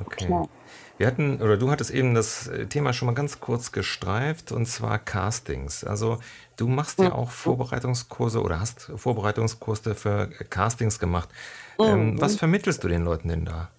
Okay. 0.00 0.26
Klar. 0.26 0.48
Wir 1.00 1.06
hatten, 1.06 1.40
oder 1.40 1.56
du 1.56 1.70
hattest 1.70 1.90
eben 1.92 2.14
das 2.14 2.46
äh, 2.48 2.66
Thema 2.66 2.92
schon 2.92 3.06
mal 3.06 3.14
ganz 3.14 3.40
kurz 3.40 3.72
gestreift, 3.72 4.52
und 4.52 4.66
zwar 4.66 4.98
Castings. 4.98 5.82
Also 5.82 6.18
du 6.58 6.68
machst 6.68 6.98
ja 6.98 7.12
auch 7.12 7.30
Vorbereitungskurse 7.30 8.42
oder 8.42 8.60
hast 8.60 8.92
Vorbereitungskurse 8.96 9.94
für 9.94 10.28
Castings 10.50 10.98
gemacht. 10.98 11.30
Ähm, 11.78 12.10
mhm. 12.10 12.20
was 12.20 12.36
vermittelst 12.36 12.84
du 12.84 12.88
den 12.88 13.02
Leuten 13.02 13.28
denn 13.28 13.46
da? 13.46 13.70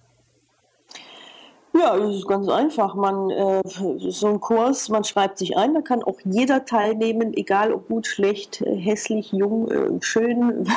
Ja, 1.74 1.96
das 1.96 2.16
ist 2.16 2.26
ganz 2.26 2.48
einfach. 2.48 2.96
Man 2.96 3.30
äh, 3.30 3.62
so 3.64 4.26
ein 4.26 4.40
Kurs, 4.40 4.88
man 4.88 5.04
schreibt 5.04 5.38
sich 5.38 5.56
ein, 5.56 5.74
da 5.74 5.80
kann 5.80 6.02
auch 6.02 6.18
jeder 6.24 6.64
teilnehmen, 6.64 7.34
egal 7.34 7.72
ob 7.72 7.86
gut, 7.86 8.08
schlecht, 8.08 8.62
äh, 8.62 8.74
hässlich, 8.74 9.30
jung, 9.30 9.70
äh, 9.70 9.90
schön, 10.00 10.68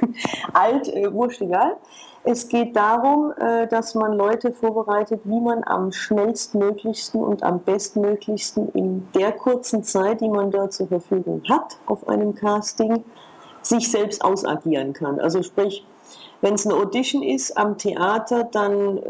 alt, 0.54 0.88
äh, 0.88 1.12
wurscht 1.12 1.42
egal. 1.42 1.76
Es 2.22 2.48
geht 2.48 2.76
darum, 2.76 3.32
äh, 3.38 3.66
dass 3.66 3.94
man 3.94 4.12
Leute 4.12 4.52
vorbereitet, 4.52 5.22
wie 5.24 5.40
man 5.40 5.64
am 5.64 5.90
schnellstmöglichsten 5.90 7.22
und 7.22 7.42
am 7.42 7.60
bestmöglichsten 7.60 8.68
in 8.72 9.08
der 9.14 9.32
kurzen 9.32 9.82
Zeit, 9.82 10.20
die 10.20 10.28
man 10.28 10.50
da 10.50 10.68
zur 10.68 10.88
Verfügung 10.88 11.42
hat 11.48 11.78
auf 11.86 12.06
einem 12.08 12.34
Casting, 12.34 13.04
sich 13.62 13.90
selbst 13.90 14.22
ausagieren 14.24 14.92
kann. 14.92 15.18
Also 15.18 15.42
sprich, 15.42 15.84
wenn 16.42 16.54
es 16.54 16.66
eine 16.66 16.76
Audition 16.76 17.22
ist 17.22 17.56
am 17.56 17.78
Theater, 17.78 18.44
dann 18.44 18.98
äh, 18.98 19.02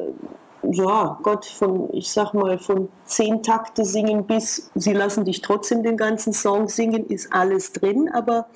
ja, 0.62 1.18
Gott, 1.23 1.46
von, 1.46 1.88
ich 1.92 2.12
sag 2.12 2.35
mal, 2.35 2.59
von 2.59 2.88
zehn 3.05 3.42
Takte 3.42 3.85
singen 3.85 4.27
bis 4.27 4.70
sie 4.75 4.92
lassen 4.92 5.25
dich 5.25 5.40
trotzdem 5.40 5.83
den 5.83 5.96
ganzen 5.96 6.33
Song 6.33 6.68
singen, 6.68 7.07
ist 7.07 7.33
alles 7.33 7.73
drin, 7.73 8.11
aber 8.12 8.46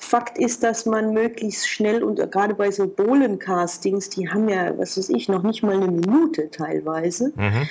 Fakt 0.00 0.38
ist, 0.38 0.62
dass 0.62 0.86
man 0.86 1.12
möglichst 1.12 1.68
schnell 1.68 2.02
und 2.02 2.18
gerade 2.32 2.54
bei 2.54 2.70
so 2.70 2.88
Bohlen-Castings, 2.88 4.08
die 4.08 4.28
haben 4.30 4.48
ja, 4.48 4.76
was 4.78 4.96
weiß 4.96 5.10
ich, 5.10 5.28
noch 5.28 5.42
nicht 5.42 5.62
mal 5.62 5.76
eine 5.76 5.90
Minute 5.90 6.50
teilweise, 6.50 7.32
mhm. 7.36 7.68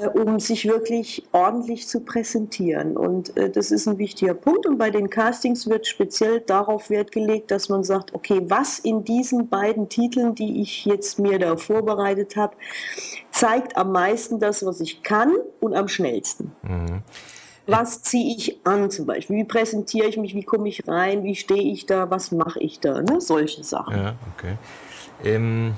äh, 0.00 0.08
um 0.08 0.40
sich 0.40 0.66
wirklich 0.66 1.28
ordentlich 1.32 1.86
zu 1.86 2.00
präsentieren. 2.00 2.96
Und 2.96 3.36
äh, 3.36 3.50
das 3.50 3.70
ist 3.70 3.86
ein 3.86 3.98
wichtiger 3.98 4.32
Punkt. 4.32 4.66
Und 4.66 4.78
bei 4.78 4.90
den 4.90 5.10
Castings 5.10 5.68
wird 5.68 5.86
speziell 5.86 6.40
darauf 6.40 6.88
Wert 6.88 7.12
gelegt, 7.12 7.50
dass 7.50 7.68
man 7.68 7.84
sagt, 7.84 8.14
okay, 8.14 8.40
was 8.46 8.78
in 8.78 9.04
diesen 9.04 9.50
beiden 9.50 9.90
Titeln, 9.90 10.34
die 10.34 10.62
ich 10.62 10.86
jetzt 10.86 11.18
mir 11.18 11.38
da 11.38 11.58
vorbereitet 11.58 12.36
habe, 12.36 12.56
zeigt 13.30 13.76
am 13.76 13.92
meisten 13.92 14.40
das, 14.40 14.64
was 14.64 14.80
ich 14.80 15.02
kann 15.02 15.34
und 15.60 15.74
am 15.74 15.88
schnellsten. 15.88 16.52
Mhm 16.62 17.02
was 17.66 18.02
ziehe 18.02 18.36
ich 18.36 18.60
an 18.64 18.90
zum 18.90 19.06
Beispiel? 19.06 19.36
Wie 19.36 19.44
präsentiere 19.44 20.08
ich 20.08 20.16
mich? 20.16 20.34
Wie 20.34 20.44
komme 20.44 20.68
ich 20.68 20.86
rein? 20.86 21.24
Wie 21.24 21.34
stehe 21.34 21.62
ich 21.62 21.86
da? 21.86 22.10
Was 22.10 22.30
mache 22.30 22.60
ich 22.60 22.80
da? 22.80 23.02
Ne? 23.02 23.20
Solche 23.20 23.64
Sachen. 23.64 23.96
Ja, 23.96 24.14
okay. 24.36 24.56
Ähm, 25.24 25.74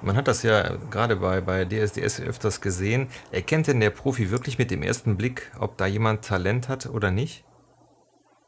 man 0.00 0.16
hat 0.16 0.28
das 0.28 0.42
ja 0.42 0.76
gerade 0.90 1.16
bei, 1.16 1.40
bei 1.40 1.64
DSDS 1.64 2.20
öfters 2.20 2.60
gesehen. 2.60 3.08
Erkennt 3.30 3.66
denn 3.66 3.80
der 3.80 3.90
Profi 3.90 4.30
wirklich 4.30 4.58
mit 4.58 4.70
dem 4.70 4.82
ersten 4.82 5.16
Blick, 5.16 5.50
ob 5.58 5.76
da 5.76 5.86
jemand 5.86 6.24
Talent 6.24 6.68
hat 6.68 6.86
oder 6.86 7.10
nicht? 7.10 7.44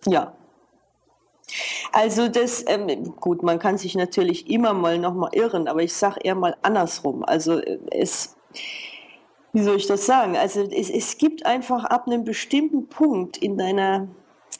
Ja. 0.06 0.34
Also 1.92 2.28
das, 2.28 2.64
ähm, 2.68 3.16
gut, 3.16 3.42
man 3.42 3.58
kann 3.58 3.76
sich 3.76 3.96
natürlich 3.96 4.48
immer 4.48 4.72
mal 4.72 4.98
nochmal 4.98 5.30
irren, 5.32 5.66
aber 5.66 5.82
ich 5.82 5.92
sage 5.92 6.20
eher 6.22 6.36
mal 6.36 6.56
andersrum. 6.62 7.24
Also 7.24 7.58
äh, 7.58 7.78
es 7.90 8.36
wie 9.52 9.62
soll 9.62 9.76
ich 9.76 9.86
das 9.86 10.06
sagen? 10.06 10.36
Also 10.36 10.62
es, 10.62 10.90
es 10.90 11.18
gibt 11.18 11.44
einfach 11.46 11.84
ab 11.84 12.06
einem 12.06 12.24
bestimmten 12.24 12.88
Punkt 12.88 13.36
in 13.38 13.56
deiner 13.56 14.08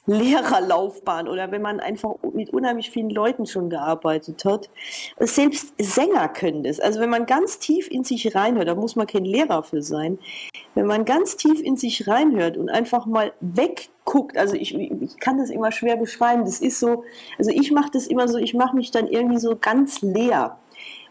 Lehrerlaufbahn 0.07 1.27
oder 1.27 1.51
wenn 1.51 1.61
man 1.61 1.79
einfach 1.79 2.15
mit 2.33 2.49
unheimlich 2.49 2.89
vielen 2.89 3.11
Leuten 3.11 3.45
schon 3.45 3.69
gearbeitet 3.69 4.43
hat. 4.45 4.69
Selbst 5.19 5.73
Sänger 5.79 6.27
können 6.27 6.63
das. 6.63 6.79
Also 6.79 6.99
wenn 6.99 7.09
man 7.09 7.27
ganz 7.27 7.59
tief 7.59 7.89
in 7.89 8.03
sich 8.03 8.33
reinhört, 8.35 8.67
da 8.67 8.75
muss 8.75 8.95
man 8.95 9.05
kein 9.05 9.25
Lehrer 9.25 9.61
für 9.61 9.83
sein, 9.83 10.17
wenn 10.73 10.87
man 10.87 11.05
ganz 11.05 11.37
tief 11.37 11.61
in 11.61 11.77
sich 11.77 12.07
reinhört 12.07 12.57
und 12.57 12.69
einfach 12.69 13.05
mal 13.05 13.31
wegguckt, 13.41 14.37
also 14.37 14.55
ich, 14.55 14.73
ich 14.73 15.19
kann 15.19 15.37
das 15.37 15.51
immer 15.51 15.71
schwer 15.71 15.97
beschreiben, 15.97 16.45
das 16.45 16.61
ist 16.61 16.79
so, 16.79 17.03
also 17.37 17.51
ich 17.51 17.71
mache 17.71 17.91
das 17.93 18.07
immer 18.07 18.27
so, 18.27 18.37
ich 18.39 18.55
mache 18.55 18.75
mich 18.75 18.89
dann 18.89 19.07
irgendwie 19.07 19.39
so 19.39 19.55
ganz 19.55 20.01
leer 20.01 20.57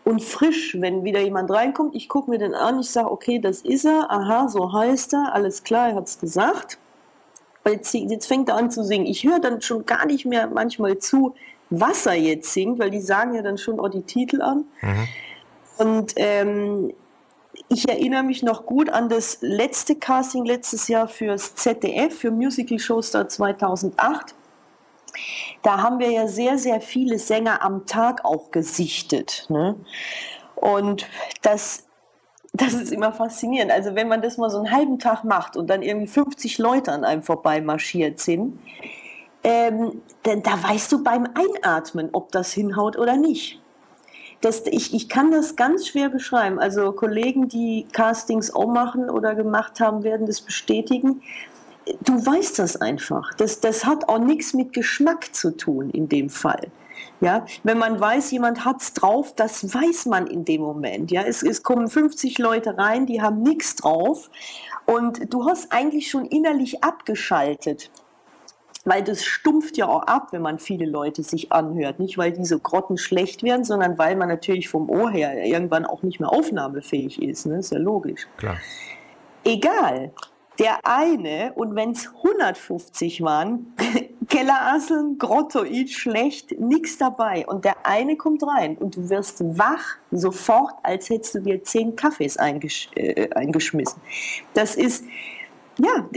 und 0.04 0.22
frisch, 0.22 0.76
wenn 0.80 1.04
wieder 1.04 1.20
jemand 1.20 1.50
reinkommt. 1.50 1.94
Ich 1.94 2.08
gucke 2.08 2.30
mir 2.30 2.38
den 2.38 2.54
an, 2.54 2.80
ich 2.80 2.90
sage, 2.90 3.10
okay, 3.10 3.38
das 3.38 3.60
ist 3.60 3.84
er, 3.84 4.10
aha, 4.10 4.48
so 4.48 4.72
heißt 4.72 5.12
er, 5.14 5.34
alles 5.34 5.62
klar, 5.62 5.90
er 5.90 5.94
hat 5.96 6.08
es 6.08 6.18
gesagt. 6.18 6.78
Jetzt, 7.66 7.92
jetzt 7.92 8.26
fängt 8.26 8.48
er 8.48 8.56
an 8.56 8.70
zu 8.70 8.82
singen. 8.82 9.06
Ich 9.06 9.24
höre 9.24 9.38
dann 9.38 9.60
schon 9.60 9.84
gar 9.84 10.06
nicht 10.06 10.24
mehr 10.24 10.46
manchmal 10.46 10.98
zu, 10.98 11.34
was 11.68 12.06
er 12.06 12.14
jetzt 12.14 12.52
singt, 12.52 12.78
weil 12.78 12.90
die 12.90 13.00
sagen 13.00 13.34
ja 13.34 13.42
dann 13.42 13.58
schon 13.58 13.78
auch 13.78 13.90
die 13.90 14.02
Titel 14.02 14.40
an. 14.42 14.64
Mhm. 14.80 15.08
Und 15.78 16.12
ähm, 16.16 16.92
ich 17.68 17.88
erinnere 17.88 18.22
mich 18.22 18.42
noch 18.42 18.66
gut 18.66 18.90
an 18.90 19.08
das 19.08 19.38
letzte 19.40 19.94
Casting 19.94 20.44
letztes 20.44 20.88
Jahr 20.88 21.06
fürs 21.06 21.54
ZDF, 21.54 22.18
für 22.18 22.30
Musical 22.30 22.78
Showstar 22.78 23.28
2008 23.28 24.34
da 25.62 25.82
haben 25.82 25.98
wir 25.98 26.10
ja 26.10 26.26
sehr, 26.26 26.58
sehr 26.58 26.80
viele 26.80 27.18
Sänger 27.18 27.62
am 27.62 27.86
Tag 27.86 28.24
auch 28.24 28.50
gesichtet. 28.50 29.46
Ne? 29.48 29.76
Und 30.54 31.06
das, 31.42 31.86
das 32.52 32.74
ist 32.74 32.92
immer 32.92 33.12
faszinierend. 33.12 33.72
Also 33.72 33.94
wenn 33.94 34.08
man 34.08 34.22
das 34.22 34.38
mal 34.38 34.50
so 34.50 34.58
einen 34.58 34.70
halben 34.70 34.98
Tag 34.98 35.24
macht 35.24 35.56
und 35.56 35.68
dann 35.68 35.82
irgendwie 35.82 36.06
50 36.06 36.58
Leute 36.58 36.92
an 36.92 37.04
einem 37.04 37.22
vorbei 37.22 37.60
marschiert 37.60 38.20
sind, 38.20 38.58
ähm, 39.42 40.02
denn 40.26 40.42
da 40.42 40.62
weißt 40.62 40.92
du 40.92 41.02
beim 41.02 41.26
Einatmen, 41.34 42.10
ob 42.12 42.30
das 42.32 42.52
hinhaut 42.52 42.98
oder 42.98 43.16
nicht. 43.16 43.60
Das, 44.42 44.66
ich, 44.66 44.94
ich 44.94 45.08
kann 45.08 45.30
das 45.30 45.56
ganz 45.56 45.86
schwer 45.86 46.08
beschreiben. 46.08 46.58
Also 46.58 46.92
Kollegen, 46.92 47.48
die 47.48 47.86
Castings 47.92 48.54
auch 48.54 48.68
machen 48.68 49.10
oder 49.10 49.34
gemacht 49.34 49.80
haben, 49.80 50.02
werden 50.02 50.26
das 50.26 50.40
bestätigen 50.40 51.22
du 52.02 52.24
weißt 52.24 52.58
das 52.58 52.76
einfach. 52.76 53.34
Das, 53.34 53.60
das 53.60 53.84
hat 53.84 54.08
auch 54.08 54.18
nichts 54.18 54.54
mit 54.54 54.72
Geschmack 54.72 55.34
zu 55.34 55.56
tun 55.56 55.90
in 55.90 56.08
dem 56.08 56.28
Fall. 56.28 56.70
Ja, 57.20 57.44
wenn 57.64 57.78
man 57.78 58.00
weiß, 58.00 58.30
jemand 58.30 58.64
hat's 58.64 58.94
drauf, 58.94 59.34
das 59.34 59.74
weiß 59.74 60.06
man 60.06 60.26
in 60.26 60.44
dem 60.44 60.62
Moment. 60.62 61.10
Ja, 61.10 61.22
es, 61.22 61.42
es 61.42 61.62
kommen 61.62 61.88
50 61.88 62.38
Leute 62.38 62.78
rein, 62.78 63.06
die 63.06 63.20
haben 63.20 63.42
nichts 63.42 63.76
drauf 63.76 64.30
und 64.86 65.32
du 65.32 65.46
hast 65.46 65.70
eigentlich 65.72 66.10
schon 66.10 66.24
innerlich 66.26 66.82
abgeschaltet. 66.82 67.90
Weil 68.86 69.04
das 69.04 69.24
stumpft 69.24 69.76
ja 69.76 69.86
auch 69.86 70.04
ab, 70.04 70.28
wenn 70.30 70.40
man 70.40 70.58
viele 70.58 70.86
Leute 70.86 71.22
sich 71.22 71.52
anhört. 71.52 71.98
Nicht, 71.98 72.16
weil 72.16 72.32
diese 72.32 72.58
Grotten 72.58 72.96
schlecht 72.96 73.42
werden, 73.42 73.62
sondern 73.62 73.98
weil 73.98 74.16
man 74.16 74.28
natürlich 74.28 74.70
vom 74.70 74.88
Ohr 74.88 75.10
her 75.10 75.44
irgendwann 75.44 75.84
auch 75.84 76.02
nicht 76.02 76.18
mehr 76.18 76.32
aufnahmefähig 76.32 77.20
ist. 77.20 77.44
Ne? 77.44 77.58
Ist 77.58 77.72
ja 77.72 77.78
logisch. 77.78 78.26
Klar. 78.38 78.56
Egal. 79.44 80.12
Der 80.58 80.78
eine, 80.84 81.52
und 81.54 81.74
wenn 81.74 81.92
es 81.92 82.08
150 82.08 83.22
waren, 83.22 83.74
Kellerasseln, 84.28 85.18
Grottoid, 85.18 85.90
schlecht, 85.90 86.58
nichts 86.60 86.98
dabei. 86.98 87.46
Und 87.46 87.64
der 87.64 87.86
eine 87.86 88.16
kommt 88.16 88.42
rein 88.46 88.76
und 88.76 88.96
du 88.96 89.08
wirst 89.08 89.42
wach 89.58 89.96
sofort, 90.10 90.72
als 90.82 91.08
hättest 91.08 91.34
du 91.34 91.40
dir 91.40 91.62
zehn 91.64 91.96
Kaffees 91.96 92.36
eingesch 92.36 92.88
äh, 92.94 93.28
eingeschmissen. 93.34 94.00
Das 94.54 94.76
ist, 94.76 95.04
ja, 95.78 96.08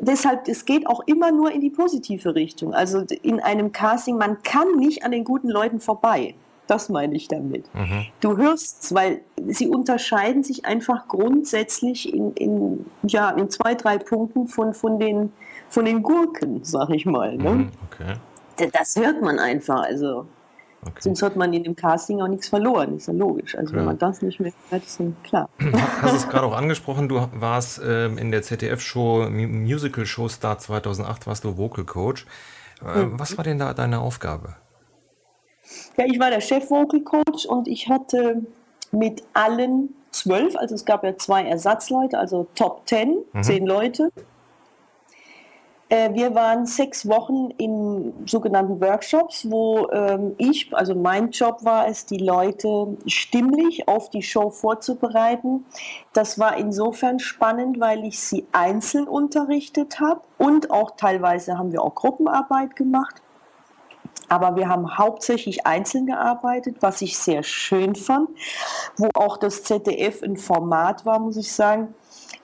deshalb, 0.00 0.48
es 0.48 0.64
geht 0.64 0.86
auch 0.86 1.00
immer 1.06 1.30
nur 1.30 1.52
in 1.52 1.60
die 1.60 1.70
positive 1.70 2.34
Richtung. 2.34 2.74
Also 2.74 3.04
in 3.22 3.40
einem 3.40 3.72
Casting, 3.72 4.16
man 4.16 4.42
kann 4.42 4.76
nicht 4.76 5.04
an 5.04 5.12
den 5.12 5.24
guten 5.24 5.48
Leuten 5.48 5.80
vorbei. 5.80 6.34
Das 6.72 6.88
meine 6.88 7.14
ich 7.14 7.28
damit. 7.28 7.66
Mhm. 7.74 8.06
Du 8.20 8.38
hörst, 8.38 8.94
weil 8.94 9.20
sie 9.46 9.68
unterscheiden 9.68 10.42
sich 10.42 10.64
einfach 10.64 11.06
grundsätzlich 11.06 12.14
in, 12.14 12.32
in, 12.32 12.86
ja, 13.02 13.28
in 13.28 13.50
zwei, 13.50 13.74
drei 13.74 13.98
Punkten 13.98 14.48
von, 14.48 14.72
von, 14.72 14.98
den, 14.98 15.34
von 15.68 15.84
den 15.84 16.02
Gurken, 16.02 16.64
sag 16.64 16.88
ich 16.88 17.04
mal. 17.04 17.36
Ne? 17.36 17.50
Mhm, 17.50 17.68
okay. 17.90 18.70
Das 18.72 18.96
hört 18.96 19.20
man 19.20 19.38
einfach. 19.38 19.82
Also 19.82 20.26
Okay. 20.84 20.98
Sonst 20.98 21.22
hat 21.22 21.36
man 21.36 21.52
in 21.52 21.62
dem 21.62 21.76
Casting 21.76 22.20
auch 22.22 22.26
nichts 22.26 22.48
verloren, 22.48 22.96
ist 22.96 23.06
ja 23.06 23.12
logisch. 23.12 23.54
Also 23.54 23.68
klar. 23.68 23.78
wenn 23.78 23.84
man 23.86 23.98
das 23.98 24.20
nicht 24.20 24.40
mehr 24.40 24.52
hört, 24.68 24.82
ist 24.82 24.98
dann 24.98 25.14
klar. 25.22 25.48
Du 25.60 25.72
hast 26.02 26.12
es 26.12 26.28
gerade 26.28 26.44
auch 26.44 26.56
angesprochen, 26.56 27.08
du 27.08 27.28
warst 27.34 27.80
ähm, 27.86 28.18
in 28.18 28.32
der 28.32 28.42
ZDF-Show, 28.42 29.28
Musical 29.30 30.04
Show 30.06 30.28
Start 30.28 30.60
2008, 30.60 31.28
warst 31.28 31.44
du 31.44 31.56
Vocal 31.56 31.84
Coach. 31.84 32.26
Äh, 32.84 33.04
mhm. 33.04 33.20
Was 33.20 33.36
war 33.36 33.44
denn 33.44 33.60
da 33.60 33.72
deine 33.74 34.00
Aufgabe? 34.00 34.56
Ja, 35.96 36.04
ich 36.06 36.18
war 36.18 36.30
der 36.30 36.40
Chef 36.40 36.70
Vocal 36.70 37.00
Coach 37.00 37.46
und 37.46 37.68
ich 37.68 37.88
hatte 37.88 38.42
mit 38.90 39.22
allen 39.32 39.94
zwölf, 40.10 40.56
also 40.56 40.74
es 40.74 40.84
gab 40.84 41.04
ja 41.04 41.16
zwei 41.16 41.44
Ersatzleute, 41.44 42.18
also 42.18 42.46
Top 42.54 42.86
Ten, 42.86 43.18
mhm. 43.32 43.42
zehn 43.42 43.66
Leute. 43.66 44.10
Äh, 45.92 46.14
wir 46.14 46.34
waren 46.34 46.64
sechs 46.64 47.06
Wochen 47.06 47.50
in 47.58 48.14
sogenannten 48.24 48.80
Workshops, 48.80 49.50
wo 49.50 49.90
ähm, 49.90 50.34
ich, 50.38 50.74
also 50.74 50.94
mein 50.94 51.32
Job 51.32 51.64
war 51.64 51.86
es, 51.86 52.06
die 52.06 52.16
Leute 52.16 52.96
stimmlich 53.06 53.88
auf 53.88 54.08
die 54.08 54.22
Show 54.22 54.48
vorzubereiten. 54.48 55.66
Das 56.14 56.38
war 56.38 56.56
insofern 56.56 57.18
spannend, 57.18 57.78
weil 57.78 58.06
ich 58.06 58.20
sie 58.20 58.46
einzeln 58.52 59.06
unterrichtet 59.06 60.00
habe 60.00 60.22
und 60.38 60.70
auch 60.70 60.92
teilweise 60.96 61.58
haben 61.58 61.72
wir 61.72 61.82
auch 61.82 61.94
Gruppenarbeit 61.94 62.74
gemacht. 62.74 63.20
Aber 64.32 64.56
wir 64.56 64.66
haben 64.66 64.96
hauptsächlich 64.96 65.66
einzeln 65.66 66.06
gearbeitet, 66.06 66.78
was 66.80 67.02
ich 67.02 67.18
sehr 67.18 67.42
schön 67.42 67.94
fand, 67.94 68.30
wo 68.96 69.10
auch 69.12 69.36
das 69.36 69.62
ZDF 69.62 70.22
ein 70.22 70.38
Format 70.38 71.04
war, 71.04 71.18
muss 71.18 71.36
ich 71.36 71.52
sagen, 71.52 71.94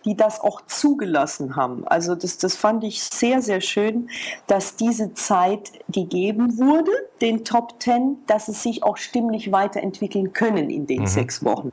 die 0.04 0.14
das 0.14 0.38
auch 0.38 0.60
zugelassen 0.66 1.56
haben. 1.56 1.88
Also 1.88 2.14
das, 2.14 2.36
das 2.36 2.56
fand 2.56 2.84
ich 2.84 3.02
sehr, 3.02 3.40
sehr 3.40 3.62
schön, 3.62 4.10
dass 4.46 4.76
diese 4.76 5.14
Zeit 5.14 5.72
gegeben 5.88 6.58
wurde, 6.58 6.92
den 7.22 7.46
Top 7.46 7.80
Ten, 7.80 8.18
dass 8.26 8.48
es 8.48 8.62
sich 8.62 8.82
auch 8.82 8.98
stimmlich 8.98 9.50
weiterentwickeln 9.50 10.34
können 10.34 10.68
in 10.68 10.86
den 10.86 11.00
mhm. 11.00 11.06
sechs 11.06 11.42
Wochen. 11.42 11.72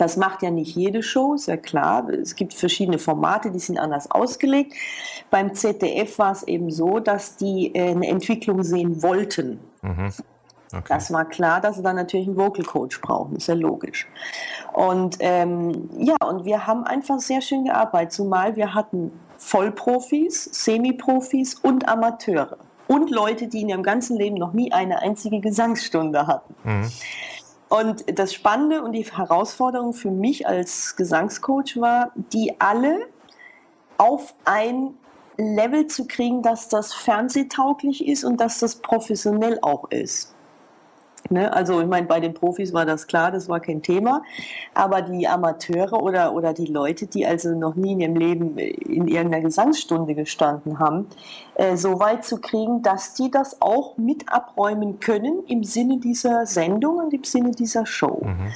Das 0.00 0.16
macht 0.16 0.42
ja 0.42 0.50
nicht 0.50 0.74
jede 0.76 1.02
Show, 1.02 1.34
ist 1.34 1.46
ja 1.46 1.58
klar. 1.58 2.08
Es 2.08 2.34
gibt 2.34 2.54
verschiedene 2.54 2.98
Formate, 2.98 3.50
die 3.50 3.58
sind 3.58 3.78
anders 3.78 4.10
ausgelegt. 4.10 4.72
Beim 5.30 5.54
ZDF 5.54 6.18
war 6.18 6.32
es 6.32 6.42
eben 6.44 6.70
so, 6.70 7.00
dass 7.00 7.36
die 7.36 7.74
äh, 7.74 7.90
eine 7.90 8.08
Entwicklung 8.08 8.62
sehen 8.62 9.02
wollten. 9.02 9.60
Mhm. 9.82 10.10
Okay. 10.72 10.84
Das 10.88 11.12
war 11.12 11.26
klar, 11.26 11.60
dass 11.60 11.76
sie 11.76 11.82
dann 11.82 11.96
natürlich 11.96 12.28
einen 12.28 12.38
Vocal 12.38 12.64
Coach 12.64 13.02
brauchen, 13.02 13.36
ist 13.36 13.48
ja 13.48 13.54
logisch. 13.54 14.08
Und 14.72 15.18
ähm, 15.20 15.90
ja, 15.98 16.16
und 16.26 16.46
wir 16.46 16.66
haben 16.66 16.84
einfach 16.84 17.18
sehr 17.18 17.42
schön 17.42 17.66
gearbeitet, 17.66 18.12
zumal 18.12 18.56
wir 18.56 18.72
hatten 18.72 19.12
Vollprofis, 19.36 20.44
Semiprofis 20.44 21.56
und 21.56 21.88
Amateure 21.88 22.56
und 22.86 23.10
Leute, 23.10 23.48
die 23.48 23.60
in 23.60 23.68
ihrem 23.68 23.82
ganzen 23.82 24.16
Leben 24.16 24.36
noch 24.36 24.54
nie 24.54 24.72
eine 24.72 25.02
einzige 25.02 25.40
Gesangsstunde 25.40 26.26
hatten. 26.26 26.54
Mhm. 26.64 26.90
Und 27.70 28.04
das 28.18 28.34
Spannende 28.34 28.82
und 28.82 28.92
die 28.92 29.04
Herausforderung 29.04 29.94
für 29.94 30.10
mich 30.10 30.46
als 30.46 30.96
Gesangscoach 30.96 31.76
war, 31.76 32.10
die 32.16 32.60
alle 32.60 33.06
auf 33.96 34.34
ein 34.44 34.94
Level 35.36 35.86
zu 35.86 36.06
kriegen, 36.06 36.42
dass 36.42 36.68
das 36.68 36.92
fernsehtauglich 36.92 38.06
ist 38.06 38.24
und 38.24 38.40
dass 38.40 38.58
das 38.58 38.74
professionell 38.76 39.58
auch 39.62 39.88
ist. 39.90 40.34
Ne? 41.30 41.52
Also 41.52 41.80
ich 41.80 41.86
meine, 41.86 42.06
bei 42.06 42.18
den 42.18 42.34
Profis 42.34 42.72
war 42.72 42.84
das 42.84 43.06
klar, 43.06 43.30
das 43.30 43.48
war 43.48 43.60
kein 43.60 43.82
Thema. 43.82 44.22
Aber 44.74 45.00
die 45.00 45.28
Amateure 45.28 46.02
oder, 46.02 46.34
oder 46.34 46.52
die 46.52 46.66
Leute, 46.66 47.06
die 47.06 47.24
also 47.24 47.54
noch 47.54 47.76
nie 47.76 47.92
in 47.92 48.00
ihrem 48.00 48.16
Leben 48.16 48.58
in 48.58 49.06
irgendeiner 49.06 49.42
Gesangsstunde 49.42 50.16
gestanden 50.16 50.80
haben, 50.80 51.06
äh, 51.54 51.76
so 51.76 52.00
weit 52.00 52.24
zu 52.24 52.40
kriegen, 52.40 52.82
dass 52.82 53.14
die 53.14 53.30
das 53.30 53.62
auch 53.62 53.96
mit 53.96 54.32
abräumen 54.32 54.98
können 54.98 55.44
im 55.46 55.62
Sinne 55.62 55.98
dieser 55.98 56.46
Sendung 56.46 56.96
und 56.96 57.14
im 57.14 57.22
Sinne 57.22 57.52
dieser 57.52 57.86
Show. 57.86 58.22
Mhm. 58.24 58.52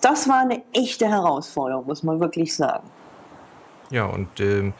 Das 0.00 0.28
war 0.28 0.38
eine 0.38 0.62
echte 0.72 1.08
Herausforderung, 1.08 1.86
muss 1.86 2.02
man 2.04 2.20
wirklich 2.20 2.54
sagen. 2.54 2.88
Ja, 3.90 4.06
und 4.06 4.40
ähm, 4.40 4.74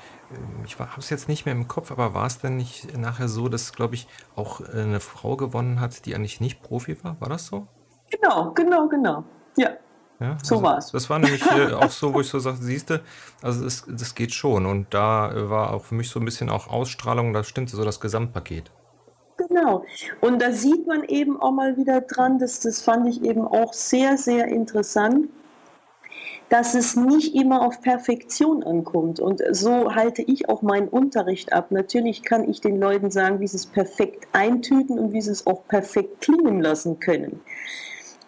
ich 0.65 0.79
habe 0.79 0.91
es 0.99 1.11
jetzt 1.11 1.29
nicht 1.29 1.47
mehr 1.47 1.55
im 1.55 1.69
Kopf, 1.69 1.91
aber 1.91 2.15
war 2.15 2.27
es 2.27 2.39
denn 2.39 2.57
nicht 2.57 2.97
nachher 2.97 3.29
so, 3.29 3.49
dass, 3.49 3.73
glaube 3.73 3.95
ich, 3.95 4.09
auch 4.35 4.61
äh, 4.61 4.83
eine 4.83 5.01
Frau 5.01 5.37
gewonnen 5.37 5.81
hat, 5.81 6.07
die 6.07 6.15
eigentlich 6.15 6.41
nicht 6.41 6.63
Profi 6.63 7.03
war? 7.05 7.21
War 7.21 7.29
das 7.29 7.47
so? 7.47 7.67
Genau, 8.11 8.53
genau, 8.53 8.89
genau. 8.89 9.25
Ja. 9.57 9.71
Ja, 10.19 10.39
so 10.43 10.57
also, 10.57 10.63
war 10.63 10.79
es. 10.79 10.93
Das 10.93 11.11
war 11.11 11.19
nämlich 11.19 11.45
äh, 11.47 11.73
auch 11.75 11.91
so, 11.91 12.15
wo 12.15 12.21
ich 12.21 12.29
so 12.29 12.39
sagte, 12.39 12.63
siehste, 12.63 13.03
also 13.43 13.67
es, 13.67 13.85
das 13.87 14.15
geht 14.15 14.33
schon. 14.33 14.65
Und 14.65 14.95
da 14.95 15.31
äh, 15.31 15.51
war 15.51 15.75
auch 15.75 15.85
für 15.85 15.95
mich 15.95 16.09
so 16.09 16.19
ein 16.19 16.25
bisschen 16.25 16.49
auch 16.49 16.69
Ausstrahlung, 16.69 17.33
das 17.33 17.49
stimmte 17.49 17.77
so 17.77 17.85
das 17.85 18.01
Gesamtpaket. 18.01 18.71
Genau. 19.37 19.85
Und 20.23 20.41
da 20.41 20.53
sieht 20.53 20.87
man 20.87 21.05
eben 21.05 21.39
auch 21.41 21.53
mal 21.53 21.77
wieder 21.77 22.01
dran, 22.01 22.39
dass 22.39 22.61
das 22.61 22.81
fand 22.81 23.07
ich 23.09 23.23
eben 23.23 23.47
auch 23.47 23.75
sehr, 23.75 24.17
sehr 24.17 24.49
interessant 24.49 25.29
dass 26.49 26.75
es 26.75 26.97
nicht 26.97 27.35
immer 27.35 27.63
auf 27.63 27.81
Perfektion 27.81 28.63
ankommt. 28.63 29.21
Und 29.21 29.43
so 29.51 29.95
halte 29.95 30.23
ich 30.23 30.49
auch 30.49 30.63
meinen 30.63 30.89
Unterricht 30.89 31.53
ab. 31.53 31.71
Natürlich 31.71 32.23
kann 32.23 32.49
ich 32.49 32.61
den 32.61 32.79
Leuten 32.79 33.11
sagen, 33.11 33.41
wie 33.41 33.49
sie 33.49 33.57
es 33.57 33.67
perfekt 33.67 34.29
eintüten 34.33 34.99
und 34.99 35.13
wie 35.13 35.23
sie 35.23 35.33
es 35.33 35.47
auch 35.47 35.67
perfekt 35.67 36.21
klingen 36.21 36.61
lassen 36.61 37.01
können. 37.01 37.41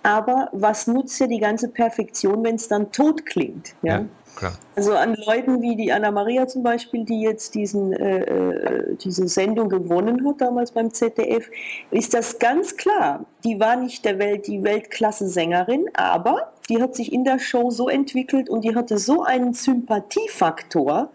Aber 0.03 0.49
was 0.53 0.87
nutzt 0.87 1.21
ja 1.21 1.27
die 1.27 1.39
ganze 1.41 1.69
Perfektion, 1.69 2.43
wenn 2.45 2.55
es 2.55 2.69
dann 2.69 2.93
tot 2.93 3.27
klingt? 3.27 3.75
Ja? 3.83 4.05
ja. 4.41 4.53
Also 4.77 4.95
an 4.95 5.17
Leuten 5.27 5.61
wie 5.61 5.75
die 5.75 5.93
Anna 5.93 6.13
Maria 6.13 6.47
zum 6.47 6.63
Beispiel, 6.63 7.05
die 7.05 7.23
jetzt 7.23 7.55
diesen, 7.55 7.93
äh, 7.93 8.21
äh 8.21 8.97
diese 8.97 9.27
Sendung 9.29 9.69
gewonnen 9.69 10.27
hat, 10.27 10.41
damals 10.41 10.73
beim 10.73 10.93
ZDF, 10.93 11.51
ist 11.91 12.15
das 12.15 12.39
ganz 12.39 12.77
klar. 12.77 13.25
Die 13.45 13.59
war 13.59 13.77
nicht 13.77 14.05
der 14.05 14.19
Welt, 14.19 14.47
die 14.47 14.63
Weltklasse-Sängerin, 14.63 15.87
aber 15.95 16.53
die 16.69 16.83
hat 16.83 16.95
sich 16.95 17.13
in 17.13 17.25
der 17.25 17.39
Show 17.39 17.71
so 17.71 17.89
entwickelt 17.89 18.49
und 18.49 18.63
die 18.63 18.75
hatte 18.75 18.99
so 18.99 19.23
einen 19.23 19.55
Sympathiefaktor, 19.55 21.11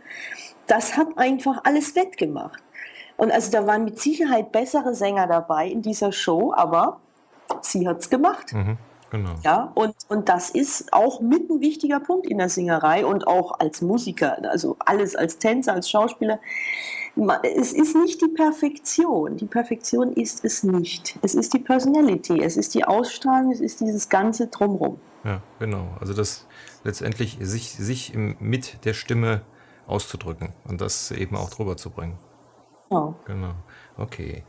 das 0.67 0.97
hat 0.97 1.17
einfach 1.17 1.61
alles 1.63 1.95
wettgemacht. 1.95 2.61
Und 3.17 3.31
also 3.31 3.51
da 3.51 3.67
waren 3.67 3.85
mit 3.85 3.99
Sicherheit 3.99 4.51
bessere 4.51 4.95
Sänger 4.95 5.27
dabei 5.27 5.67
in 5.67 5.81
dieser 5.81 6.11
Show, 6.11 6.53
aber 6.55 6.99
sie 7.61 7.87
hat 7.87 7.99
es 7.99 8.09
gemacht. 8.09 8.53
Mhm. 8.53 8.77
Genau. 9.11 9.35
Ja, 9.43 9.71
und, 9.75 9.93
und 10.07 10.27
das 10.27 10.49
ist 10.49 10.91
auch 10.91 11.21
mit 11.21 11.47
ein 11.47 11.61
wichtiger 11.61 11.99
Punkt 11.99 12.25
in 12.25 12.39
der 12.39 12.49
Singerei 12.49 13.05
und 13.05 13.27
auch 13.27 13.59
als 13.59 13.83
Musiker, 13.83 14.39
also 14.49 14.75
alles 14.79 15.15
als 15.15 15.37
Tänzer, 15.37 15.73
als 15.73 15.87
Schauspieler. 15.87 16.39
Es 17.43 17.73
ist 17.73 17.95
nicht 17.95 18.21
die 18.21 18.27
Perfektion. 18.27 19.37
Die 19.37 19.45
Perfektion 19.45 20.13
ist 20.13 20.43
es 20.43 20.63
nicht. 20.63 21.19
Es 21.21 21.35
ist 21.35 21.53
die 21.53 21.59
Personality, 21.59 22.41
es 22.41 22.57
ist 22.57 22.73
die 22.73 22.85
Ausstrahlung, 22.85 23.51
es 23.51 23.59
ist 23.59 23.81
dieses 23.81 24.09
ganze 24.09 24.47
Drumrum. 24.47 24.99
Ja, 25.23 25.41
genau. 25.59 25.95
Also 25.99 26.13
das 26.13 26.47
letztendlich 26.83 27.37
sich, 27.39 27.71
sich 27.71 28.13
mit 28.15 28.83
der 28.85 28.93
Stimme 28.93 29.41
auszudrücken 29.85 30.53
und 30.65 30.81
das 30.81 31.11
eben 31.11 31.35
auch 31.35 31.49
drüber 31.49 31.77
zu 31.77 31.91
bringen. 31.91 32.17
Oh. 32.89 33.13
Genau. 33.25 33.53
Okay. 33.97 34.43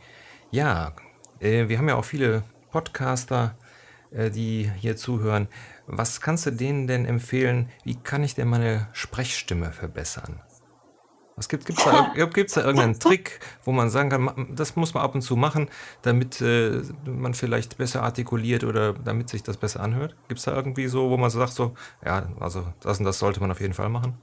Ja, 0.51 0.93
äh, 1.39 1.67
wir 1.67 1.77
haben 1.77 1.89
ja 1.89 1.95
auch 1.95 2.05
viele 2.05 2.43
Podcaster, 2.71 3.55
äh, 4.11 4.31
die 4.31 4.71
hier 4.77 4.97
zuhören. 4.97 5.47
Was 5.87 6.19
kannst 6.19 6.45
du 6.45 6.51
denen 6.51 6.87
denn 6.87 7.05
empfehlen? 7.05 7.69
Wie 7.83 7.95
kann 7.95 8.23
ich 8.23 8.35
denn 8.35 8.47
meine 8.47 8.87
Sprechstimme 8.91 9.71
verbessern? 9.71 10.41
Was 11.37 11.49
gibt 11.49 11.69
es 11.69 11.75
da, 11.75 12.13
gibt's 12.33 12.53
da 12.53 12.61
irgendeinen 12.61 12.97
Trick, 12.97 13.39
wo 13.63 13.71
man 13.71 13.89
sagen 13.89 14.09
kann, 14.09 14.47
das 14.55 14.77
muss 14.77 14.93
man 14.93 15.03
ab 15.03 15.15
und 15.15 15.21
zu 15.21 15.35
machen, 15.35 15.69
damit 16.01 16.39
äh, 16.41 16.81
man 17.05 17.33
vielleicht 17.33 17.77
besser 17.77 18.03
artikuliert 18.03 18.63
oder 18.63 18.93
damit 18.93 19.29
sich 19.29 19.43
das 19.43 19.57
besser 19.57 19.81
anhört? 19.81 20.15
Gibt 20.29 20.39
es 20.39 20.45
da 20.45 20.55
irgendwie 20.55 20.87
so, 20.87 21.09
wo 21.09 21.17
man 21.17 21.29
so 21.29 21.39
sagt, 21.39 21.51
so, 21.51 21.73
ja, 22.05 22.27
also 22.39 22.63
das 22.79 22.99
und 22.99 23.05
das 23.05 23.19
sollte 23.19 23.41
man 23.41 23.51
auf 23.51 23.59
jeden 23.59 23.73
Fall 23.73 23.89
machen? 23.89 24.17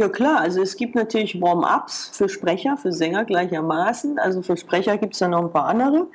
Ja 0.00 0.08
klar, 0.08 0.40
also 0.40 0.62
es 0.62 0.76
gibt 0.76 0.94
natürlich 0.94 1.40
Warm-ups 1.40 2.10
für 2.12 2.28
Sprecher, 2.28 2.76
für 2.76 2.92
Sänger 2.92 3.24
gleichermaßen. 3.24 4.18
Also 4.20 4.42
für 4.42 4.56
Sprecher 4.56 4.96
gibt 4.96 5.14
es 5.14 5.20
ja 5.20 5.26
noch 5.26 5.40
ein 5.40 5.52
paar 5.52 5.66
andere. 5.66 6.06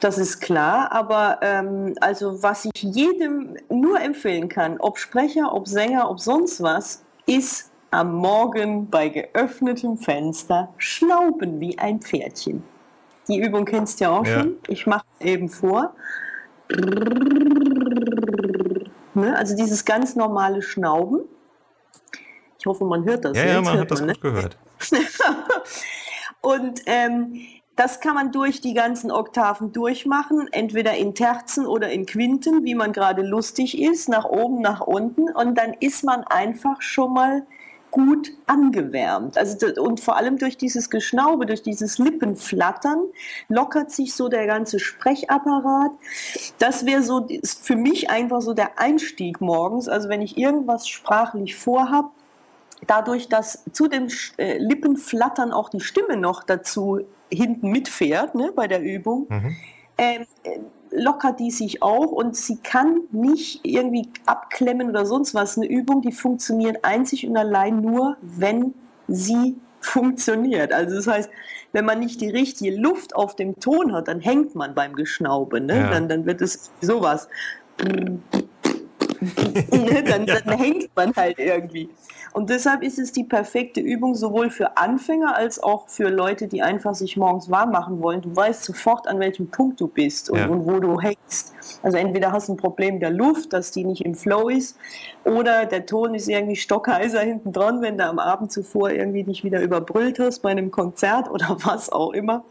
Das 0.00 0.18
ist 0.18 0.40
klar. 0.40 0.92
Aber 0.92 1.38
ähm, 1.40 1.94
also 2.02 2.42
was 2.42 2.66
ich 2.66 2.82
jedem 2.82 3.56
nur 3.70 3.98
empfehlen 3.98 4.50
kann, 4.50 4.78
ob 4.78 4.98
Sprecher, 4.98 5.54
ob 5.54 5.66
Sänger, 5.66 6.10
ob 6.10 6.20
sonst 6.20 6.62
was, 6.62 7.02
ist 7.24 7.70
am 7.94 8.14
Morgen 8.14 8.90
bei 8.90 9.08
geöffnetem 9.08 9.96
Fenster 9.96 10.72
schnauben 10.78 11.60
wie 11.60 11.78
ein 11.78 12.00
Pferdchen. 12.00 12.62
Die 13.28 13.38
Übung 13.38 13.64
kennst 13.64 14.00
du 14.00 14.04
ja 14.04 14.10
auch 14.10 14.26
ja. 14.26 14.40
schon. 14.40 14.56
Ich 14.68 14.86
mache 14.86 15.04
es 15.18 15.26
eben 15.26 15.48
vor. 15.48 15.94
Ne? 19.14 19.36
Also 19.36 19.56
dieses 19.56 19.84
ganz 19.84 20.16
normale 20.16 20.60
Schnauben. 20.60 21.20
Ich 22.58 22.66
hoffe, 22.66 22.84
man 22.84 23.04
hört 23.04 23.24
das. 23.24 23.36
Ja, 23.36 23.44
ja, 23.44 23.62
man 23.62 23.78
hat 23.78 23.90
das 23.90 24.00
man, 24.00 24.10
gut 24.10 24.24
ne? 24.24 24.30
gehört. 24.30 24.58
Und 26.40 26.82
ähm, 26.86 27.40
Das 27.76 28.00
kann 28.00 28.14
man 28.14 28.30
durch 28.30 28.60
die 28.60 28.74
ganzen 28.74 29.10
Oktaven 29.10 29.72
durchmachen, 29.72 30.48
entweder 30.52 30.94
in 30.94 31.14
Terzen 31.14 31.66
oder 31.66 31.90
in 31.90 32.06
Quinten, 32.06 32.64
wie 32.64 32.74
man 32.74 32.92
gerade 32.92 33.22
lustig 33.22 33.80
ist, 33.80 34.08
nach 34.08 34.24
oben, 34.24 34.60
nach 34.60 34.80
unten. 34.80 35.30
Und 35.30 35.58
dann 35.58 35.74
ist 35.80 36.04
man 36.04 36.22
einfach 36.24 36.82
schon 36.82 37.12
mal 37.12 37.46
gut 37.94 38.32
angewärmt. 38.48 39.38
Also, 39.38 39.68
und 39.80 40.00
vor 40.00 40.16
allem 40.16 40.36
durch 40.36 40.56
dieses 40.56 40.90
Geschnaube, 40.90 41.46
durch 41.46 41.62
dieses 41.62 41.98
Lippenflattern 41.98 43.04
lockert 43.48 43.92
sich 43.92 44.16
so 44.16 44.28
der 44.28 44.48
ganze 44.48 44.80
Sprechapparat. 44.80 45.92
Das 46.58 46.86
wäre 46.86 47.04
so 47.04 47.28
für 47.62 47.76
mich 47.76 48.10
einfach 48.10 48.40
so 48.40 48.52
der 48.52 48.80
Einstieg 48.80 49.40
morgens. 49.40 49.88
Also 49.88 50.08
wenn 50.08 50.22
ich 50.22 50.36
irgendwas 50.36 50.88
sprachlich 50.88 51.54
vorhab, 51.54 52.10
dadurch, 52.88 53.28
dass 53.28 53.62
zu 53.70 53.86
dem 53.86 54.08
äh, 54.38 54.58
Lippenflattern 54.58 55.52
auch 55.52 55.68
die 55.68 55.80
Stimme 55.80 56.16
noch 56.16 56.42
dazu 56.42 56.98
hinten 57.30 57.70
mitfährt 57.70 58.34
ne, 58.34 58.50
bei 58.56 58.66
der 58.66 58.82
Übung, 58.82 59.26
mhm. 59.28 59.56
ähm, 59.98 60.26
lockert 60.94 61.40
die 61.40 61.50
sich 61.50 61.82
auch 61.82 62.10
und 62.12 62.36
sie 62.36 62.56
kann 62.56 63.02
nicht 63.10 63.60
irgendwie 63.64 64.08
abklemmen 64.26 64.88
oder 64.88 65.04
sonst 65.04 65.34
was. 65.34 65.56
Eine 65.56 65.66
Übung, 65.66 66.02
die 66.02 66.12
funktioniert 66.12 66.84
einzig 66.84 67.26
und 67.26 67.36
allein 67.36 67.80
nur, 67.80 68.16
wenn 68.22 68.74
sie 69.08 69.56
funktioniert. 69.80 70.72
Also 70.72 70.96
das 70.96 71.06
heißt, 71.06 71.30
wenn 71.72 71.84
man 71.84 71.98
nicht 71.98 72.20
die 72.20 72.30
richtige 72.30 72.76
Luft 72.76 73.14
auf 73.16 73.36
dem 73.36 73.58
Ton 73.60 73.92
hat, 73.92 74.08
dann 74.08 74.20
hängt 74.20 74.54
man 74.54 74.74
beim 74.74 74.94
Geschnauben. 74.94 75.66
Ne? 75.66 75.76
Ja. 75.76 75.90
Dann, 75.90 76.08
dann 76.08 76.24
wird 76.24 76.40
es 76.40 76.70
sowas. 76.80 77.28
Ne, 79.70 80.02
dann, 80.02 80.26
dann 80.44 80.58
hängt 80.58 80.94
man 80.94 81.14
halt 81.16 81.38
irgendwie. 81.38 81.88
Und 82.34 82.50
deshalb 82.50 82.82
ist 82.82 82.98
es 82.98 83.12
die 83.12 83.22
perfekte 83.22 83.80
Übung 83.80 84.16
sowohl 84.16 84.50
für 84.50 84.76
Anfänger 84.76 85.36
als 85.36 85.62
auch 85.62 85.88
für 85.88 86.08
Leute, 86.08 86.48
die 86.48 86.62
einfach 86.62 86.96
sich 86.96 87.16
morgens 87.16 87.48
warm 87.48 87.70
machen 87.70 88.02
wollen. 88.02 88.22
Du 88.22 88.34
weißt 88.34 88.64
sofort, 88.64 89.06
an 89.06 89.20
welchem 89.20 89.52
Punkt 89.52 89.80
du 89.80 89.86
bist 89.86 90.30
und, 90.30 90.38
ja. 90.38 90.48
und 90.48 90.66
wo 90.66 90.80
du 90.80 91.00
hängst. 91.00 91.54
Also 91.84 91.96
entweder 91.96 92.32
hast 92.32 92.48
du 92.48 92.54
ein 92.54 92.56
Problem 92.56 92.98
der 92.98 93.10
Luft, 93.10 93.52
dass 93.52 93.70
die 93.70 93.84
nicht 93.84 94.04
im 94.04 94.16
Flow 94.16 94.48
ist, 94.48 94.76
oder 95.24 95.64
der 95.64 95.86
Ton 95.86 96.16
ist 96.16 96.28
irgendwie 96.28 96.56
stockheiser 96.56 97.20
hinten 97.20 97.52
dran, 97.52 97.82
wenn 97.82 97.98
du 97.98 98.04
am 98.04 98.18
Abend 98.18 98.50
zuvor 98.50 98.90
irgendwie 98.90 99.22
dich 99.22 99.44
wieder 99.44 99.60
überbrüllt 99.60 100.18
hast 100.18 100.40
bei 100.40 100.50
einem 100.50 100.72
Konzert 100.72 101.30
oder 101.30 101.56
was 101.62 101.92
auch 101.92 102.12
immer 102.12 102.44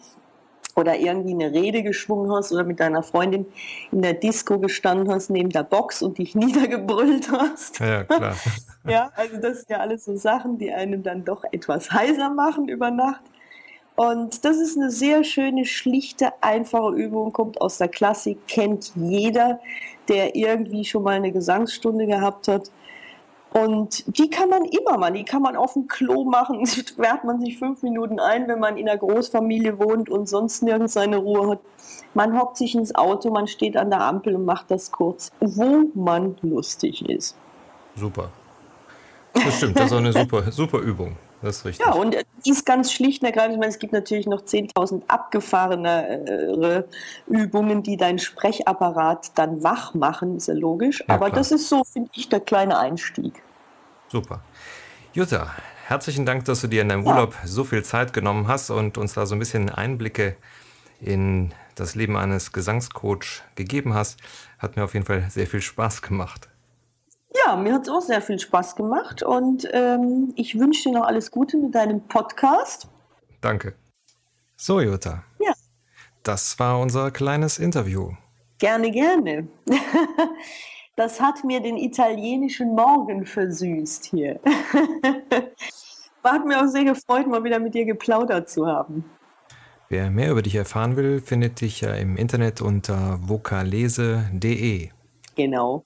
oder 0.75 0.97
irgendwie 0.97 1.33
eine 1.33 1.51
Rede 1.51 1.83
geschwungen 1.83 2.31
hast 2.31 2.53
oder 2.53 2.63
mit 2.63 2.79
deiner 2.79 3.03
Freundin 3.03 3.45
in 3.91 4.01
der 4.01 4.13
Disco 4.13 4.59
gestanden 4.59 5.13
hast 5.13 5.29
neben 5.29 5.49
der 5.49 5.63
Box 5.63 6.01
und 6.01 6.19
dich 6.19 6.35
niedergebrüllt 6.35 7.29
hast. 7.31 7.79
Ja, 7.79 8.05
klar. 8.05 8.35
Ja, 8.87 9.11
also 9.15 9.37
das 9.37 9.59
sind 9.59 9.69
ja 9.69 9.77
alles 9.79 10.05
so 10.05 10.15
Sachen, 10.15 10.57
die 10.57 10.71
einem 10.71 11.03
dann 11.03 11.23
doch 11.25 11.43
etwas 11.51 11.91
heiser 11.91 12.29
machen 12.29 12.67
über 12.67 12.91
Nacht. 12.91 13.21
Und 13.95 14.43
das 14.43 14.57
ist 14.57 14.75
eine 14.77 14.89
sehr 14.89 15.23
schöne, 15.23 15.65
schlichte, 15.65 16.33
einfache 16.41 16.95
Übung, 16.95 17.31
kommt 17.31 17.61
aus 17.61 17.77
der 17.77 17.89
Klassik, 17.89 18.47
kennt 18.47 18.91
jeder, 18.95 19.59
der 20.07 20.35
irgendwie 20.35 20.83
schon 20.83 21.03
mal 21.03 21.15
eine 21.15 21.31
Gesangsstunde 21.31 22.07
gehabt 22.07 22.47
hat. 22.47 22.71
Und 23.53 24.17
die 24.17 24.31
kann 24.31 24.49
man 24.49 24.65
immer 24.65 24.97
machen, 24.97 25.13
die 25.13 25.25
kann 25.25 25.43
man 25.43 25.55
auf 25.55 25.73
dem 25.73 25.87
Klo 25.87 26.23
machen, 26.23 26.65
sperrt 26.65 27.23
man 27.23 27.39
sich 27.39 27.59
fünf 27.59 27.83
Minuten 27.83 28.19
ein, 28.19 28.47
wenn 28.47 28.59
man 28.59 28.77
in 28.77 28.89
einer 28.89 28.97
Großfamilie 28.97 29.77
wohnt 29.77 30.09
und 30.09 30.27
sonst 30.27 30.63
nirgends 30.63 30.93
seine 30.93 31.17
Ruhe 31.17 31.51
hat. 31.51 31.59
Man 32.15 32.39
hockt 32.39 32.57
sich 32.57 32.73
ins 32.73 32.95
Auto, 32.95 33.29
man 33.29 33.47
steht 33.47 33.77
an 33.77 33.91
der 33.91 34.01
Ampel 34.01 34.35
und 34.35 34.45
macht 34.45 34.71
das 34.71 34.91
kurz, 34.91 35.31
wo 35.39 35.83
man 35.93 36.35
lustig 36.41 37.07
ist. 37.07 37.37
Super. 37.95 38.31
Das 39.33 39.57
stimmt, 39.57 39.77
das 39.77 39.85
ist 39.87 39.93
auch 39.93 39.97
eine 39.97 40.13
super, 40.13 40.51
super 40.51 40.79
Übung. 40.79 41.17
Das 41.41 41.57
ist 41.57 41.65
richtig. 41.65 41.85
Ja, 41.85 41.93
und 41.93 42.15
die 42.45 42.49
ist 42.49 42.65
ganz 42.65 42.93
schlicht 42.93 43.21
und 43.21 43.25
ergreifend. 43.27 43.55
Ich 43.55 43.59
meine, 43.59 43.71
es 43.71 43.79
gibt 43.79 43.91
natürlich 43.91 44.27
noch 44.27 44.43
10.000 44.43 45.01
abgefahrenere 45.09 46.87
Übungen, 47.27 47.83
die 47.83 47.97
deinen 47.97 48.19
Sprechapparat 48.19 49.31
dann 49.35 49.61
wach 49.61 49.93
machen, 49.93 50.37
ist 50.37 50.47
ja 50.47 50.53
logisch. 50.53 51.01
Ja, 51.01 51.15
Aber 51.15 51.25
klar. 51.25 51.39
das 51.39 51.51
ist 51.51 51.67
so, 51.67 51.83
finde 51.83 52.09
ich, 52.13 52.29
der 52.29 52.39
kleine 52.39 52.77
Einstieg. 52.77 53.41
Super. 54.07 54.41
Jutta, 55.11 55.51
herzlichen 55.87 56.25
Dank, 56.25 56.45
dass 56.45 56.61
du 56.61 56.67
dir 56.67 56.81
in 56.81 56.89
deinem 56.89 57.05
ja. 57.05 57.11
Urlaub 57.11 57.35
so 57.43 57.65
viel 57.65 57.83
Zeit 57.83 58.13
genommen 58.13 58.47
hast 58.47 58.69
und 58.69 58.97
uns 58.97 59.13
da 59.13 59.25
so 59.25 59.35
ein 59.35 59.39
bisschen 59.39 59.69
Einblicke 59.69 60.37
in 61.01 61.53
das 61.75 61.95
Leben 61.95 62.15
eines 62.15 62.53
Gesangscoach 62.53 63.41
gegeben 63.55 63.93
hast. 63.93 64.19
Hat 64.59 64.77
mir 64.77 64.83
auf 64.85 64.93
jeden 64.93 65.05
Fall 65.05 65.25
sehr 65.29 65.47
viel 65.47 65.61
Spaß 65.61 66.01
gemacht. 66.01 66.47
Ja, 67.35 67.55
mir 67.55 67.73
hat 67.73 67.83
es 67.83 67.89
auch 67.89 68.01
sehr 68.01 68.21
viel 68.21 68.39
Spaß 68.39 68.75
gemacht 68.75 69.23
und 69.23 69.67
ähm, 69.71 70.33
ich 70.35 70.57
wünsche 70.59 70.89
dir 70.89 70.99
noch 70.99 71.05
alles 71.05 71.31
Gute 71.31 71.57
mit 71.57 71.73
deinem 71.73 72.01
Podcast. 72.07 72.87
Danke. 73.41 73.75
So, 74.55 74.79
Jutta. 74.79 75.23
Ja. 75.39 75.53
Das 76.21 76.59
war 76.59 76.79
unser 76.79 77.11
kleines 77.11 77.59
Interview. 77.59 78.11
Gerne, 78.59 78.91
gerne. 78.91 79.47
Das 80.95 81.19
hat 81.19 81.43
mir 81.43 81.59
den 81.59 81.75
italienischen 81.75 82.75
Morgen 82.75 83.25
versüßt 83.25 84.05
hier. 84.05 84.39
Hat 86.23 86.45
mir 86.45 86.61
auch 86.61 86.67
sehr 86.67 86.83
gefreut, 86.83 87.25
mal 87.25 87.43
wieder 87.43 87.57
mit 87.57 87.73
dir 87.73 87.85
geplaudert 87.85 88.47
zu 88.47 88.67
haben. 88.67 89.03
Wer 89.89 90.11
mehr 90.11 90.29
über 90.29 90.43
dich 90.43 90.53
erfahren 90.53 90.95
will, 90.95 91.19
findet 91.19 91.61
dich 91.61 91.81
ja 91.81 91.95
im 91.95 92.15
Internet 92.15 92.61
unter 92.61 93.17
vokalese.de. 93.27 94.89
Genau 95.35 95.83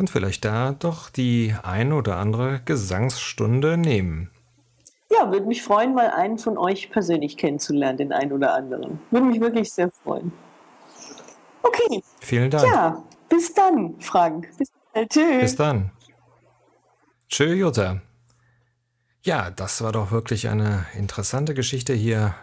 und 0.00 0.10
vielleicht 0.10 0.44
da 0.44 0.72
doch 0.72 1.10
die 1.10 1.54
ein 1.62 1.92
oder 1.92 2.16
andere 2.16 2.62
Gesangsstunde 2.64 3.76
nehmen. 3.76 4.30
Ja, 5.12 5.30
würde 5.30 5.46
mich 5.46 5.62
freuen, 5.62 5.94
mal 5.94 6.10
einen 6.10 6.38
von 6.38 6.56
euch 6.56 6.90
persönlich 6.90 7.36
kennenzulernen, 7.36 7.98
den 7.98 8.12
einen 8.12 8.32
oder 8.32 8.54
anderen. 8.54 8.98
Würde 9.10 9.26
mich 9.26 9.40
wirklich 9.40 9.72
sehr 9.72 9.90
freuen. 9.90 10.32
Okay. 11.62 12.02
Vielen 12.20 12.50
Dank. 12.50 12.64
Ja, 12.64 13.02
bis 13.28 13.52
dann, 13.52 14.00
Frank. 14.00 14.48
Bis, 14.56 14.70
äh, 14.94 15.06
tschüss. 15.06 15.40
Bis 15.40 15.56
dann. 15.56 15.90
Tschö, 17.28 17.52
Jutta. 17.52 18.00
Ja, 19.22 19.50
das 19.50 19.82
war 19.82 19.92
doch 19.92 20.10
wirklich 20.10 20.48
eine 20.48 20.86
interessante 20.94 21.52
Geschichte 21.52 21.92
hier, 21.92 22.34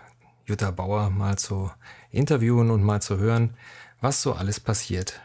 Jutta 0.46 0.70
Bauer 0.70 1.10
mal 1.10 1.38
zu 1.38 1.72
interviewen 2.12 2.70
und 2.70 2.84
mal 2.84 3.02
zu 3.02 3.18
hören, 3.18 3.58
was 4.00 4.22
so 4.22 4.34
alles 4.34 4.60
passiert 4.60 5.20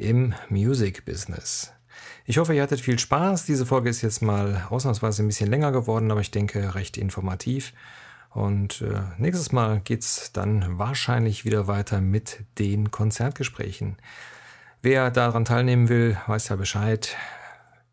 im 0.00 0.34
Music 0.48 1.04
Business. 1.04 1.72
Ich 2.24 2.38
hoffe, 2.38 2.54
ihr 2.54 2.62
hattet 2.62 2.80
viel 2.80 2.98
Spaß. 2.98 3.44
Diese 3.44 3.66
Folge 3.66 3.90
ist 3.90 4.02
jetzt 4.02 4.22
mal 4.22 4.66
ausnahmsweise 4.70 5.22
ein 5.22 5.26
bisschen 5.26 5.50
länger 5.50 5.72
geworden, 5.72 6.10
aber 6.10 6.20
ich 6.20 6.30
denke 6.30 6.74
recht 6.74 6.96
informativ. 6.96 7.72
Und 8.30 8.80
äh, 8.82 9.00
nächstes 9.18 9.52
Mal 9.52 9.80
geht 9.80 10.02
es 10.02 10.32
dann 10.32 10.78
wahrscheinlich 10.78 11.44
wieder 11.44 11.66
weiter 11.66 12.00
mit 12.00 12.44
den 12.58 12.90
Konzertgesprächen. 12.90 13.96
Wer 14.82 15.10
daran 15.10 15.44
teilnehmen 15.44 15.88
will, 15.88 16.16
weiß 16.26 16.48
ja 16.48 16.56
Bescheid. 16.56 17.16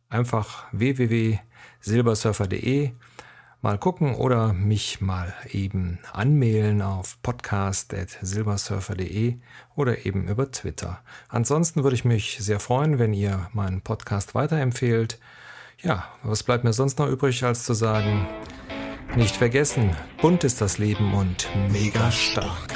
Einfach 0.09 0.65
www.silbersurfer.de 0.71 2.91
mal 3.67 3.77
gucken 3.77 4.15
oder 4.15 4.53
mich 4.53 5.01
mal 5.01 5.33
eben 5.51 5.99
anmailen 6.13 6.81
auf 6.81 7.21
podcast.silbersurfer.de 7.21 9.35
oder 9.75 10.05
eben 10.05 10.29
über 10.29 10.49
Twitter. 10.49 11.01
Ansonsten 11.27 11.83
würde 11.83 11.97
ich 11.97 12.05
mich 12.05 12.37
sehr 12.39 12.61
freuen, 12.61 12.97
wenn 12.97 13.13
ihr 13.13 13.49
meinen 13.51 13.81
Podcast 13.81 14.35
weiterempfehlt. 14.35 15.19
Ja, 15.81 16.05
was 16.23 16.43
bleibt 16.43 16.63
mir 16.63 16.71
sonst 16.71 16.97
noch 16.97 17.09
übrig, 17.09 17.43
als 17.43 17.65
zu 17.65 17.73
sagen, 17.73 18.25
nicht 19.17 19.35
vergessen, 19.35 19.93
bunt 20.21 20.45
ist 20.45 20.61
das 20.61 20.77
Leben 20.77 21.13
und 21.13 21.49
mega 21.69 22.09
stark. 22.09 22.73